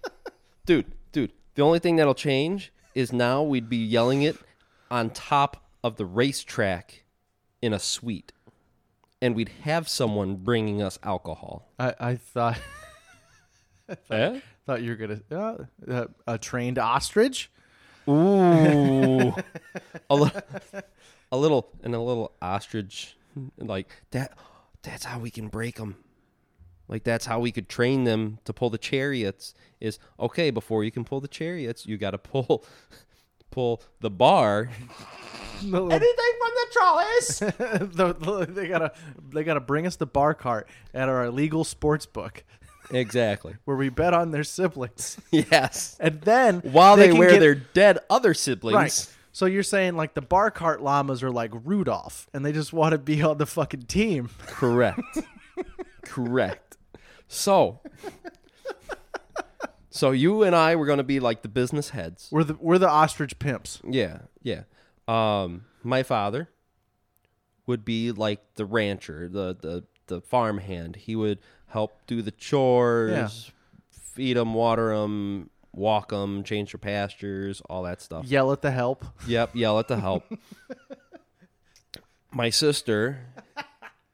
dude, 0.66 0.86
dude, 1.12 1.32
the 1.54 1.62
only 1.62 1.78
thing 1.78 1.96
that'll 1.96 2.14
change 2.14 2.72
is 2.94 3.12
now 3.12 3.42
we'd 3.42 3.68
be 3.68 3.76
yelling 3.76 4.22
it 4.22 4.36
on 4.90 5.10
top 5.10 5.64
of 5.84 5.96
the 5.96 6.04
racetrack 6.06 7.04
in 7.60 7.72
a 7.72 7.78
suite. 7.78 8.32
And 9.20 9.36
we'd 9.36 9.50
have 9.62 9.88
someone 9.88 10.34
bringing 10.36 10.82
us 10.82 10.98
alcohol. 11.04 11.68
I, 11.78 11.94
I 12.00 12.14
thought 12.16 12.58
Eh? 14.10 14.40
thought 14.66 14.82
you 14.82 14.90
were 14.90 14.96
gonna 14.96 15.20
uh, 15.30 15.56
uh, 15.90 16.06
a 16.26 16.38
trained 16.38 16.78
ostrich. 16.78 17.50
Ooh. 18.08 19.34
a, 20.10 20.14
li- 20.16 20.30
a 21.32 21.36
little, 21.36 21.70
and 21.82 21.94
a 21.94 22.00
little 22.00 22.32
ostrich. 22.42 23.16
Like 23.58 23.88
that. 24.10 24.36
That's 24.82 25.04
how 25.04 25.18
we 25.20 25.30
can 25.30 25.48
break 25.48 25.76
them. 25.76 25.96
Like 26.88 27.04
that's 27.04 27.24
how 27.26 27.38
we 27.40 27.52
could 27.52 27.68
train 27.68 28.04
them 28.04 28.38
to 28.44 28.52
pull 28.52 28.68
the 28.70 28.78
chariots. 28.78 29.54
Is 29.80 29.98
okay 30.20 30.50
before 30.50 30.84
you 30.84 30.90
can 30.90 31.04
pull 31.04 31.20
the 31.20 31.28
chariots, 31.28 31.86
you 31.86 31.96
got 31.96 32.10
to 32.10 32.18
pull, 32.18 32.64
pull 33.50 33.82
the 34.00 34.10
bar. 34.10 34.68
Anything 35.62 36.32
from 36.40 36.50
the 36.54 36.66
trolleys. 36.72 37.38
The- 37.38 38.16
the- 38.18 38.46
they 38.52 38.66
gotta 38.68 38.92
they 39.30 39.44
gotta 39.44 39.60
bring 39.60 39.86
us 39.86 39.96
the 39.96 40.06
bar 40.06 40.34
cart 40.34 40.68
at 40.92 41.08
our 41.08 41.24
illegal 41.24 41.62
sports 41.64 42.04
book 42.04 42.44
exactly. 42.90 43.54
where 43.64 43.76
we 43.76 43.88
bet 43.88 44.12
on 44.14 44.30
their 44.30 44.44
siblings, 44.44 45.16
Yes. 45.30 45.96
and 46.00 46.20
then 46.22 46.60
While 46.60 46.96
they, 46.96 47.08
can 47.08 47.18
wear 47.18 47.30
get- 47.30 47.40
their 47.40 47.54
dead 47.54 47.98
other 48.10 48.34
siblings. 48.34 48.74
right. 48.74 49.08
So 49.34 49.46
you're 49.46 49.62
saying 49.62 49.96
like 49.96 50.12
the 50.14 50.20
bar 50.20 50.50
cart 50.50 50.82
llamas 50.82 51.22
are 51.22 51.30
like 51.30 51.50
Rudolph, 51.64 52.28
and 52.34 52.44
they 52.44 52.52
just 52.52 52.72
want 52.74 52.92
to 52.92 52.98
be 52.98 53.22
on 53.22 53.38
the 53.38 53.46
fucking 53.46 53.82
team. 53.82 54.28
Correct. 54.46 55.00
Correct. 56.02 56.76
So. 57.28 57.80
So 59.90 60.10
you 60.10 60.42
and 60.42 60.56
I 60.56 60.74
were 60.76 60.86
going 60.86 60.98
to 60.98 61.04
be 61.04 61.20
like 61.20 61.42
the 61.42 61.48
business 61.48 61.90
heads. 61.90 62.28
We're 62.32 62.44
the 62.44 62.54
we're 62.60 62.78
the 62.78 62.88
ostrich 62.88 63.38
pimps. 63.38 63.78
Yeah, 63.88 64.20
yeah. 64.42 64.62
Um, 65.06 65.64
my 65.82 66.02
father 66.02 66.48
would 67.66 67.84
be 67.84 68.10
like 68.12 68.40
the 68.54 68.64
rancher, 68.64 69.28
the 69.28 69.54
the 69.60 69.84
the 70.06 70.20
farm 70.22 70.58
hand. 70.58 70.96
He 70.96 71.14
would 71.14 71.40
help 71.72 71.98
do 72.06 72.22
the 72.22 72.30
chores, 72.30 73.10
Yeah. 73.12 73.28
feed 73.90 74.36
them, 74.36 74.54
water 74.54 74.94
them, 74.96 75.50
walk 75.72 76.10
them, 76.10 76.44
change 76.44 76.72
their 76.72 76.78
pastures, 76.78 77.60
all 77.68 77.82
that 77.84 78.00
stuff. 78.02 78.26
Yell 78.26 78.52
at 78.52 78.62
the 78.62 78.70
help. 78.70 79.04
Yep, 79.26 79.56
yell 79.56 79.78
at 79.78 79.88
the 79.88 79.98
help. 80.00 80.24
My 82.34 82.48
sister 82.50 83.26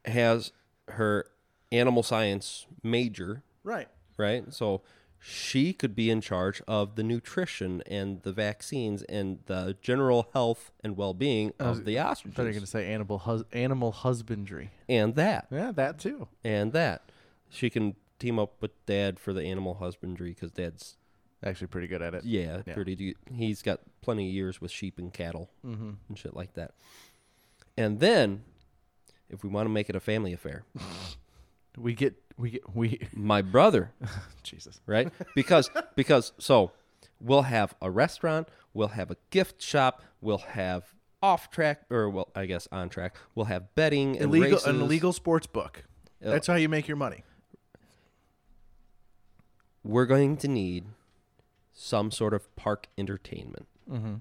has 0.05 0.53
her 0.89 1.27
animal 1.71 2.03
science 2.03 2.67
major, 2.83 3.43
Right. 3.63 3.89
right? 4.17 4.53
So 4.53 4.83
she 5.21 5.73
could 5.73 5.95
be 5.95 6.11
in 6.11 6.21
charge 6.21 6.63
of 6.67 6.97
the 6.97 7.03
nutrition 7.03 7.83
and 7.87 8.23
the 8.23 8.33
vaccines 8.33 9.03
and 9.05 9.41
the 9.47 9.77
general 9.83 10.29
health 10.33 10.73
and 10.83 10.97
well-being 10.97 11.53
of 11.59 11.85
the 11.85 11.99
I 11.99 12.05
thought 12.15 12.25
you 12.25 12.31
were 12.37 12.45
going 12.45 12.61
to 12.61 12.67
say 12.67 12.93
animal 12.93 13.19
hus- 13.19 13.45
animal 13.53 13.93
husbandry. 13.93 14.71
and 14.89 15.15
that 15.17 15.47
Yeah, 15.51 15.73
that 15.73 15.99
too. 15.99 16.29
and 16.45 16.73
that 16.73 17.03
she 17.51 17.71
can 17.71 17.95
team 18.19 18.39
up 18.39 18.61
with 18.61 18.71
dad 18.87 19.19
for 19.19 19.33
the 19.33 19.43
animal 19.45 19.75
husbandry 19.75 20.31
because 20.31 20.51
dad's 20.51 20.97
Actually, 21.45 21.69
pretty 21.69 21.87
good 21.87 22.03
at 22.03 22.15
it. 22.15 22.25
yeah, 22.25 22.63
Yeah. 22.67 22.75
pretty 22.75 23.15
he's 23.33 23.63
got 23.63 23.81
plenty 24.01 24.27
of 24.29 24.35
years 24.35 24.61
with 24.61 24.71
sheep 24.73 24.99
and 24.99 25.13
cattle 25.13 25.51
Mm-hmm. 25.65 25.91
and 26.09 26.19
shit 26.19 26.35
like 26.35 26.55
that 26.55 26.73
and 27.77 28.01
then 28.01 28.43
if 29.31 29.43
we 29.45 29.49
want 29.51 29.67
to 29.67 29.71
make 29.71 29.89
it 29.89 29.95
a 29.97 30.01
family 30.01 30.33
affair 30.33 30.65
We 31.77 31.95
get 31.95 32.15
we 32.37 32.51
get 32.51 32.75
we. 32.75 33.07
my 33.15 33.41
brother 33.41 33.93
Jesus. 34.43 34.81
right 34.87 35.13
because 35.37 35.71
because 35.95 36.33
so 36.39 36.73
we'll 37.21 37.43
have 37.43 37.75
a 37.81 37.89
restaurant 37.89 38.49
we'll 38.75 38.89
have 38.89 39.13
a 39.13 39.17
gift 39.31 39.63
shop 39.63 40.03
we'll 40.21 40.39
have 40.39 40.93
off 41.23 41.51
track 41.53 41.83
or 41.91 42.11
well 42.11 42.29
i 42.35 42.47
guess 42.47 42.67
on 42.73 42.89
track 42.89 43.15
we'll 43.37 43.47
have 43.47 43.73
betting 43.77 44.17
and 44.17 44.25
Illegal 44.27 44.51
races. 44.57 44.67
an 44.67 44.81
illegal 44.81 45.13
sports 45.13 45.47
book. 45.47 45.85
Uh, 46.25 46.31
That's 46.31 46.49
how 46.49 46.55
you 46.57 46.69
make 46.69 46.89
your 46.89 46.97
money. 46.97 47.23
We're 49.85 50.07
going 50.07 50.37
to 50.39 50.49
need 50.49 50.85
some 51.73 52.11
sort 52.11 52.35
of 52.35 52.55
park 52.57 52.89
entertainment 52.99 53.67
Mm-hmm. 53.91 54.15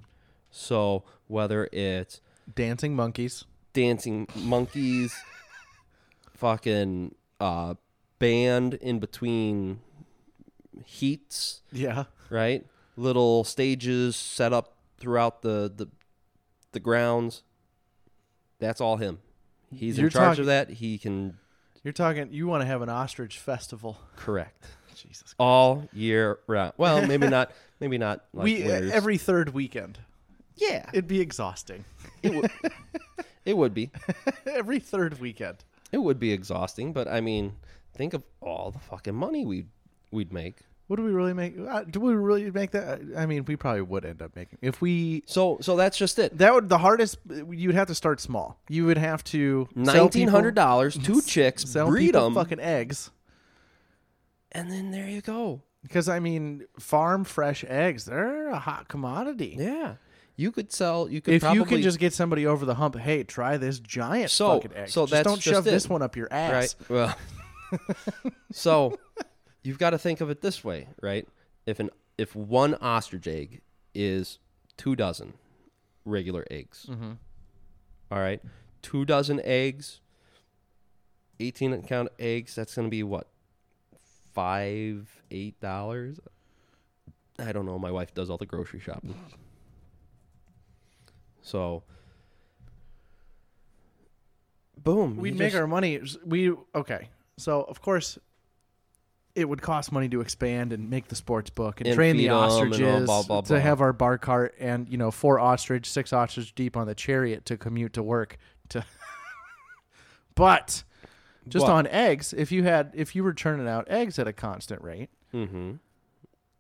so 0.49 1.03
whether 1.27 1.67
it's 1.73 2.21
Dancing 2.55 2.95
monkeys. 2.95 3.43
dancing 3.73 4.27
monkeys 4.35 5.13
fucking 6.33 7.13
uh 7.39 7.73
band 8.19 8.73
in 8.75 8.99
between 8.99 9.79
heats 10.85 11.61
Yeah. 11.71 12.05
right? 12.29 12.65
Little 12.95 13.43
stages 13.43 14.15
set 14.15 14.53
up 14.53 14.73
throughout 14.97 15.41
the 15.41 15.71
the, 15.75 15.87
the 16.71 16.79
grounds. 16.79 17.43
That's 18.59 18.81
all 18.81 18.97
him. 18.97 19.19
He's 19.71 19.97
You're 19.97 20.07
in 20.07 20.11
charge 20.13 20.37
talking- 20.37 20.41
of 20.41 20.45
that. 20.47 20.69
He 20.71 20.97
can 20.97 21.37
You're 21.83 21.93
talking. 21.93 22.31
You 22.31 22.47
want 22.47 22.61
to 22.61 22.65
have 22.65 22.81
an 22.81 22.89
ostrich 22.89 23.37
festival? 23.37 23.99
correct 24.15 24.65
Jesus. 24.97 25.35
all 25.39 25.87
year 25.93 26.39
round. 26.47 26.73
Well, 26.77 27.05
maybe 27.05 27.27
not. 27.29 27.51
Maybe 27.79 27.97
not. 27.97 28.25
Like 28.33 28.43
we 28.43 28.63
winters. 28.63 28.91
every 28.91 29.17
third 29.17 29.53
weekend. 29.53 29.99
yeah. 30.55 30.89
It'd 30.93 31.07
be 31.07 31.21
exhausting. 31.21 31.85
It 32.23 32.33
would. 32.33 32.51
it 33.45 33.55
would 33.57 33.73
be. 33.73 33.91
every 34.45 34.79
third 34.79 35.19
weekend. 35.19 35.57
It 35.91 35.99
would 35.99 36.19
be 36.19 36.31
exhausting, 36.33 36.91
but 36.93 37.07
I 37.07 37.21
mean, 37.21 37.53
think 37.95 38.13
of 38.13 38.23
all 38.41 38.71
the 38.71 38.79
fucking 38.79 39.15
money 39.15 39.45
we'd 39.45 39.67
we'd 40.11 40.33
make. 40.33 40.57
What 40.87 40.95
do 40.95 41.03
we 41.03 41.11
really 41.11 41.33
make? 41.33 41.55
Uh, 41.59 41.83
do 41.83 41.99
we 41.99 42.13
really 42.13 42.49
make 42.49 42.71
that? 42.71 43.01
I 43.17 43.25
mean, 43.25 43.43
we 43.43 43.57
probably 43.57 43.81
would 43.81 44.05
end 44.05 44.21
up 44.21 44.35
making 44.37 44.57
if 44.61 44.81
we. 44.81 45.23
So 45.25 45.57
so 45.61 45.75
that's 45.75 45.97
just 45.97 46.17
it. 46.17 46.37
That 46.37 46.53
would 46.53 46.69
the 46.69 46.77
hardest. 46.77 47.17
You'd 47.49 47.75
have 47.75 47.87
to 47.87 47.95
start 47.95 48.21
small. 48.21 48.57
You 48.69 48.85
would 48.85 48.97
have 48.97 49.23
to 49.25 49.67
Nineteen 49.75 50.29
hundred 50.29 50.55
dollars, 50.55 50.97
two 50.97 51.21
chicks, 51.25 51.65
breed 51.73 52.15
them, 52.15 52.33
fucking 52.33 52.59
eggs. 52.61 53.11
And 54.57 54.69
then 54.71 54.91
there 54.91 55.07
you 55.07 55.21
go. 55.21 55.61
Because 55.83 56.09
I 56.09 56.19
mean, 56.19 56.65
farm 56.79 57.23
fresh 57.23 57.63
eggs, 57.67 58.05
they're 58.05 58.49
a 58.49 58.59
hot 58.59 58.87
commodity. 58.89 59.55
Yeah, 59.57 59.95
you 60.35 60.51
could 60.51 60.71
sell. 60.73 61.07
You 61.09 61.21
could 61.21 61.35
If 61.35 61.41
probably 61.43 61.59
you 61.59 61.65
can 61.65 61.81
just 61.81 61.99
get 61.99 62.11
somebody 62.13 62.45
over 62.45 62.65
the 62.65 62.75
hump, 62.75 62.97
hey, 62.97 63.23
try 63.23 63.55
this 63.57 63.79
giant 63.79 64.31
So- 64.31 64.59
fucking 64.59 64.75
egg. 64.75 64.89
so 64.89 65.03
just 65.03 65.11
that's 65.11 65.23
don't 65.27 65.39
just 65.39 65.53
shove 65.55 65.67
it. 65.67 65.71
this 65.71 65.87
one 65.87 66.01
up 66.01 66.15
your 66.17 66.27
ass. 66.31 66.75
Right. 66.89 66.89
Well, 66.89 67.17
so 68.51 68.97
you've 69.63 69.79
got 69.79 69.91
to 69.91 69.97
think 69.97 70.19
of 70.21 70.29
it 70.29 70.41
this 70.41 70.63
way, 70.63 70.87
right? 71.01 71.27
If 71.65 71.79
an 71.79 71.89
if 72.17 72.35
one 72.35 72.73
ostrich 72.75 73.27
egg 73.27 73.61
is 73.93 74.39
two 74.77 74.95
dozen 74.95 75.33
regular 76.05 76.45
eggs, 76.49 76.85
Mm-hmm. 76.89 77.11
all 78.11 78.19
right, 78.19 78.41
two 78.81 79.05
dozen 79.05 79.39
eggs, 79.43 80.01
eighteen 81.39 81.81
count 81.83 82.09
eggs. 82.19 82.55
That's 82.55 82.73
going 82.75 82.87
to 82.87 82.91
be 82.91 83.03
what 83.03 83.27
five, 84.37 85.09
eight 85.31 85.59
dollars. 85.59 86.19
I 87.39 87.51
don't 87.51 87.65
know. 87.65 87.79
My 87.79 87.89
wife 87.89 88.13
does 88.13 88.29
all 88.29 88.37
the 88.37 88.45
grocery 88.45 88.79
shopping, 88.79 89.15
so. 91.41 91.81
Boom. 94.77 95.17
We'd 95.17 95.33
you 95.33 95.39
make 95.39 95.47
just- 95.53 95.59
our 95.59 95.65
money. 95.65 95.99
We 96.23 96.53
okay. 96.75 97.09
So 97.37 97.63
of 97.63 97.81
course, 97.81 98.19
it 99.33 99.49
would 99.49 99.59
cost 99.61 99.91
money 99.91 100.07
to 100.09 100.21
expand 100.21 100.71
and 100.71 100.87
make 100.87 101.07
the 101.07 101.15
sports 101.15 101.49
book 101.49 101.81
and, 101.81 101.87
And 101.87 101.95
train 101.95 102.15
the 102.15 102.23
feed 102.23 102.29
'em 102.29 102.35
and 102.35 102.43
all 102.43 102.51
ostriches 102.61 103.05
blah, 103.05 103.23
blah, 103.23 103.41
to 103.41 103.59
have 103.59 103.81
our 103.81 103.91
bar 103.91 104.19
cart 104.19 104.53
and 104.59 104.87
you 104.87 104.97
know 104.99 105.09
four 105.09 105.39
ostrich, 105.39 105.89
six 105.89 106.13
ostrich 106.13 106.53
deep 106.53 106.77
on 106.77 106.85
the 106.85 106.95
chariot 106.95 107.45
to 107.45 107.57
commute 107.57 107.93
to 107.93 108.03
work. 108.03 108.37
To, 108.69 108.85
but 110.35 110.83
just 111.49 111.63
What? 111.63 111.71
on 111.73 111.87
eggs, 111.87 112.33
if 112.33 112.51
you 112.51 112.63
had 112.63 112.91
if 112.93 113.15
you 113.15 113.23
were 113.23 113.33
churning 113.33 113.67
out 113.67 113.87
eggs 113.89 114.17
at 114.19 114.27
a 114.27 114.33
constant 114.33 114.81
rate, 114.81 115.09
Mhm. 115.33 115.79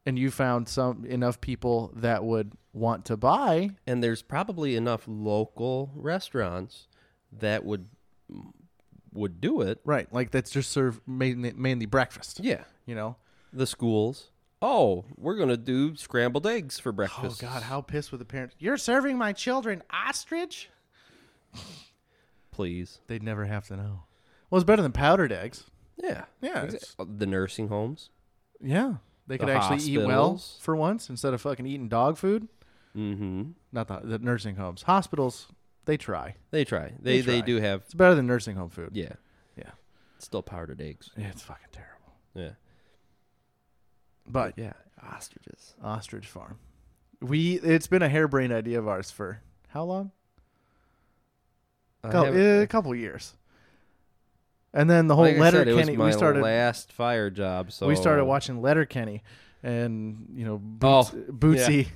and 0.05 0.17
you 0.19 0.31
found 0.31 0.67
some 0.69 1.05
enough 1.05 1.39
people 1.41 1.91
that 1.95 2.23
would 2.23 2.53
want 2.73 3.05
to 3.05 3.17
buy, 3.17 3.71
and 3.85 4.03
there's 4.03 4.21
probably 4.21 4.75
enough 4.75 5.03
local 5.07 5.91
restaurants 5.95 6.87
that 7.31 7.63
would 7.65 7.89
would 9.13 9.41
do 9.41 9.61
it. 9.61 9.79
right? 9.83 10.11
Like 10.13 10.29
that's 10.31 10.51
just 10.51 10.69
serve 10.69 11.01
mainly, 11.07 11.51
mainly 11.53 11.85
breakfast. 11.87 12.39
Yeah, 12.39 12.65
You 12.85 12.93
know. 12.93 13.15
the 13.51 13.65
schools. 13.65 14.29
Oh, 14.61 15.05
we're 15.15 15.35
gonna 15.37 15.57
do 15.57 15.95
scrambled 15.95 16.45
eggs 16.45 16.77
for 16.79 16.91
breakfast. 16.91 17.19
Oh 17.19 17.21
breakfast. 17.29 17.41
God, 17.41 17.63
how 17.63 17.81
pissed 17.81 18.11
would 18.11 18.19
the 18.21 18.25
parents? 18.25 18.55
You're 18.59 18.77
serving 18.77 19.17
my 19.17 19.33
children 19.33 19.81
ostrich. 19.91 20.69
Please, 22.51 22.99
They'd 23.07 23.23
never 23.23 23.45
have 23.45 23.67
to 23.67 23.77
know. 23.77 24.03
Well, 24.49 24.57
it's 24.59 24.65
better 24.67 24.81
than 24.81 24.91
powdered 24.91 25.31
eggs. 25.31 25.65
yeah, 25.97 26.25
Yeah, 26.41 26.63
it's- 26.65 26.95
the 26.99 27.25
nursing 27.25 27.67
homes. 27.67 28.09
Yeah, 28.61 28.95
they 29.27 29.35
The 29.37 29.45
could 29.45 29.49
actually 29.49 29.83
eat 29.91 29.97
well 29.97 30.31
hospitals. 30.33 30.59
for 30.61 30.75
once 30.75 31.09
instead 31.09 31.33
of 31.33 31.41
fucking 31.41 31.65
eating 31.65 31.89
dog 31.89 32.17
food. 32.17 32.47
Mm-hmm. 32.95 33.51
Not 33.71 33.87
the, 33.87 33.99
the 34.03 34.19
nursing 34.19 34.55
homes, 34.55 34.83
hospitals. 34.83 35.47
They 35.85 35.97
try. 35.97 36.35
They 36.51 36.65
try. 36.65 36.93
They 36.99 37.21
they, 37.21 37.39
try. 37.39 37.45
do 37.45 37.55
have. 37.61 37.81
It's 37.81 37.93
better 37.93 38.15
than 38.15 38.25
nursing 38.27 38.55
home 38.55 38.69
food. 38.69 38.91
Yeah, 38.93 39.13
Yeah. 39.55 39.71
still 40.19 40.41
powdered 40.41 40.81
eggs. 40.81 41.11
Yeah, 41.17 41.27
it's 41.27 41.41
fucking 41.43 41.67
terrible. 41.71 42.13
Yeah, 42.33 42.51
But 44.25 44.57
yeah, 44.57 44.73
ostriches. 45.01 45.75
ostrich 45.81 46.27
farm. 46.27 46.57
We 47.21 47.55
it's 47.59 47.87
been 47.87 48.01
a 48.01 48.09
harebrained 48.09 48.53
idea 48.53 48.79
of 48.79 48.87
ours 48.87 49.09
for 49.11 49.41
how 49.69 49.83
long? 49.83 50.11
I 52.03 52.11
Cou- 52.11 52.23
haven't- 52.25 52.39
eh, 52.41 52.61
a 52.61 52.67
couple 52.67 52.93
years. 52.95 53.35
And 54.77 54.87
then 54.89 55.07
the 55.07 55.15
whole 55.15 55.25
like 55.25 55.37
letter 55.37 55.57
said, 55.59 55.67
it 55.69 55.73
was 55.73 55.85
Kenny. 55.87 55.97
We 55.97 56.11
started. 56.11 56.43
last 56.43 56.91
fire 56.93 57.29
job. 57.31 57.71
So 57.71 57.87
we 57.87 57.95
started 57.95 58.25
watching 58.25 58.61
Letterkenny, 58.61 59.23
and 59.63 60.27
you 60.35 60.45
know, 60.45 60.61
Oh, 60.83 61.09
Boots, 61.29 61.63
Bootsy 61.67 61.87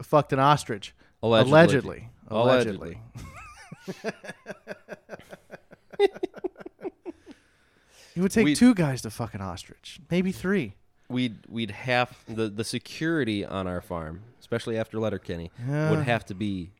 fucked 0.00 0.32
an 0.32 0.38
ostrich. 0.38 0.94
Allegedly. 1.24 2.08
Allegedly. 2.28 3.00
Allegedly. 3.98 4.14
it 8.16 8.20
would 8.20 8.30
take 8.30 8.44
We- 8.44 8.54
two 8.54 8.74
guys 8.74 9.02
to 9.02 9.10
fuck 9.10 9.34
an 9.34 9.40
ostrich, 9.40 10.00
maybe 10.10 10.32
three. 10.32 10.74
we'd 11.08 11.38
we'd 11.48 11.70
have 11.72 12.16
the 12.28 12.48
the 12.48 12.64
security 12.64 13.44
on 13.44 13.66
our 13.66 13.80
farm, 13.80 14.22
especially 14.40 14.78
after 14.78 14.98
Letterkenny, 14.98 15.50
Yeah. 15.66 15.90
would 15.90 16.04
have 16.04 16.24
to 16.26 16.34
be 16.34 16.70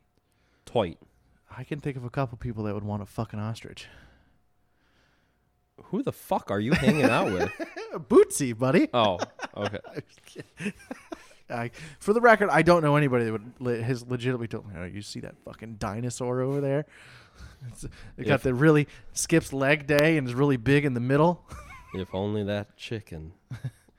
tight. 0.64 0.98
I 1.56 1.64
can 1.64 1.78
think 1.80 1.96
of 1.96 2.04
a 2.04 2.10
couple 2.10 2.38
people 2.38 2.64
that 2.64 2.74
would 2.74 2.84
want 2.84 3.02
to 3.02 3.06
fuck 3.06 3.32
an 3.32 3.38
ostrich. 3.38 3.86
Who 5.84 6.02
the 6.02 6.12
fuck 6.12 6.50
are 6.50 6.60
you 6.60 6.72
hanging 6.72 7.04
out 7.04 7.32
with? 7.32 7.50
Bootsy, 8.08 8.56
buddy. 8.56 8.88
Oh, 8.94 9.18
okay. 9.56 9.78
I, 11.50 11.70
for 12.00 12.12
the 12.12 12.20
record, 12.20 12.48
I 12.50 12.62
don't 12.62 12.82
know 12.82 12.96
anybody 12.96 13.24
that 13.26 13.32
would 13.32 13.52
le- 13.60 13.82
has 13.82 14.06
legitimately 14.06 14.48
told 14.48 14.66
me, 14.66 14.74
oh, 14.78 14.84
you 14.84 15.02
see 15.02 15.20
that 15.20 15.34
fucking 15.44 15.74
dinosaur 15.74 16.40
over 16.40 16.60
there? 16.60 16.86
It's, 17.68 17.84
it 17.84 18.24
got 18.26 18.36
If- 18.36 18.42
the 18.44 18.54
really 18.54 18.88
skips 19.12 19.52
leg 19.52 19.86
day 19.86 20.16
and 20.16 20.26
is 20.26 20.34
really 20.34 20.56
big 20.56 20.84
in 20.84 20.94
the 20.94 21.00
middle. 21.00 21.44
If 21.94 22.14
only 22.14 22.44
that 22.44 22.76
chicken 22.76 23.32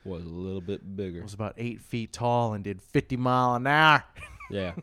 was 0.04 0.24
a 0.26 0.30
little 0.30 0.60
bit 0.62 0.96
bigger. 0.98 1.20
It 1.20 1.24
was 1.24 1.34
about 1.34 1.54
eight 1.58 1.82
feet 1.82 2.12
tall 2.12 2.54
and 2.54 2.64
did 2.64 2.82
50 2.82 3.16
mile 3.18 3.56
an 3.56 3.68
hour. 3.68 4.04
Yeah. 4.50 4.74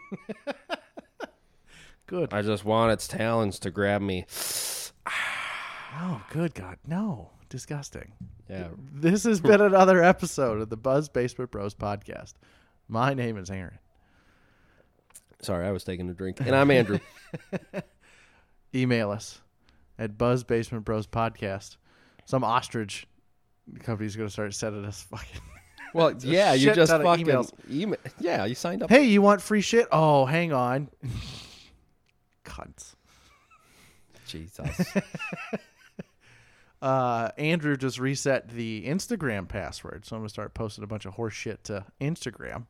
Good. 2.07 2.32
I 2.32 2.43
just 2.43 2.64
want 2.64 2.93
its 2.93 3.07
talons 3.09 3.59
to 3.61 3.70
grab 3.70 4.03
me. 4.03 4.24
Ah. 5.05 5.11
Oh, 5.95 6.22
good 6.30 6.55
God. 6.55 6.78
No. 6.86 7.30
Disgusting. 7.49 8.12
Yeah. 8.49 8.68
This 8.93 9.24
has 9.24 9.40
been 9.40 9.61
another 9.61 10.03
episode 10.03 10.61
of 10.61 10.70
the 10.70 10.76
Buzz 10.76 11.09
Basement 11.09 11.51
Bros 11.51 11.74
podcast. 11.74 12.34
My 12.88 13.12
name 13.14 13.36
is 13.36 13.51
Aaron. 13.51 13.78
Sorry, 15.43 15.66
I 15.66 15.70
was 15.70 15.84
taking 15.84 16.09
a 16.09 16.14
drink. 16.14 16.40
And 16.40 16.55
I'm 16.55 16.70
Andrew. 16.70 16.99
Email 18.74 19.11
us 19.11 19.40
at 19.99 20.16
Buzz 20.16 20.45
Basement 20.45 20.84
Bros 20.84 21.07
podcast. 21.07 21.76
Some 22.24 22.43
ostrich 22.43 23.07
company's 23.80 24.16
going 24.16 24.28
to 24.28 24.32
start 24.32 24.55
sending 24.55 24.84
us 24.84 25.03
fucking 25.03 25.40
Well, 25.95 26.14
yeah, 26.20 26.55
you 26.55 26.68
shit 26.68 26.74
just 26.76 26.90
ton 26.90 27.03
of 27.03 27.07
fucking 27.07 27.26
emails. 27.26 27.53
email. 27.70 27.99
Yeah, 28.18 28.47
you 28.47 28.55
signed 28.55 28.82
up. 28.82 28.88
Hey, 28.88 29.05
you 29.05 29.20
want 29.20 29.43
free 29.43 29.61
shit? 29.61 29.88
Oh, 29.93 30.24
hang 30.24 30.53
on. 30.53 30.88
Cunts. 32.47 32.95
Jesus. 34.26 34.95
Uh, 36.83 37.30
Andrew 37.39 37.76
just 37.76 37.99
reset 38.01 38.49
the 38.49 38.85
Instagram 38.87 39.47
password, 39.49 40.05
so 40.05 40.16
I'm 40.16 40.22
gonna 40.22 40.28
start 40.28 40.53
posting 40.53 40.83
a 40.83 40.87
bunch 40.89 41.07
of 41.07 41.14
horse 41.14 41.33
shit 41.35 41.62
to 41.64 41.85
Instagram. 42.01 42.66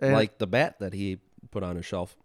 And- 0.00 0.12
like 0.12 0.38
the 0.38 0.48
bat 0.48 0.80
that 0.80 0.92
he 0.92 1.18
put 1.52 1.62
on 1.62 1.76
his 1.76 1.86
shelf. 1.86 2.16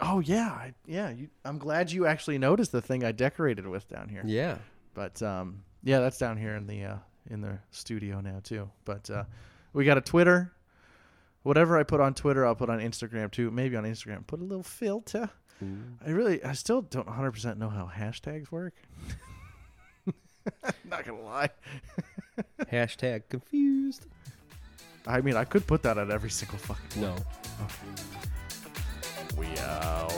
oh 0.00 0.20
yeah, 0.20 0.48
I, 0.48 0.72
yeah. 0.86 1.10
You, 1.10 1.28
I'm 1.44 1.58
glad 1.58 1.92
you 1.92 2.06
actually 2.06 2.38
noticed 2.38 2.72
the 2.72 2.80
thing 2.80 3.04
I 3.04 3.12
decorated 3.12 3.66
with 3.66 3.86
down 3.88 4.08
here. 4.08 4.22
Yeah. 4.24 4.56
But 4.94 5.22
um, 5.22 5.62
yeah, 5.82 6.00
that's 6.00 6.16
down 6.18 6.38
here 6.38 6.56
in 6.56 6.66
the 6.66 6.84
uh, 6.84 6.96
in 7.30 7.42
the 7.42 7.58
studio 7.70 8.20
now 8.20 8.40
too. 8.42 8.70
But 8.86 9.10
uh, 9.10 9.24
we 9.74 9.84
got 9.84 9.98
a 9.98 10.02
Twitter. 10.02 10.52
Whatever 11.42 11.76
I 11.76 11.82
put 11.82 12.00
on 12.00 12.14
Twitter, 12.14 12.46
I'll 12.46 12.54
put 12.54 12.70
on 12.70 12.78
Instagram 12.78 13.30
too. 13.30 13.50
Maybe 13.50 13.76
on 13.76 13.84
Instagram, 13.84 14.26
put 14.26 14.40
a 14.40 14.44
little 14.44 14.62
filter. 14.62 15.28
I 16.04 16.10
really, 16.10 16.42
I 16.44 16.52
still 16.52 16.82
don't 16.82 17.06
100 17.06 17.32
percent 17.32 17.58
know 17.58 17.68
how 17.68 17.90
hashtags 17.94 18.50
work. 18.50 18.74
Not 20.84 21.04
gonna 21.04 21.22
lie. 21.22 21.50
Hashtag 22.72 23.22
confused. 23.28 24.06
I 25.06 25.20
mean, 25.20 25.36
I 25.36 25.44
could 25.44 25.66
put 25.66 25.82
that 25.82 25.98
on 25.98 26.10
every 26.10 26.30
single 26.30 26.58
fucking. 26.58 27.00
No. 27.00 27.16
Oh. 27.60 27.68
We 29.36 29.46
out. 29.58 30.12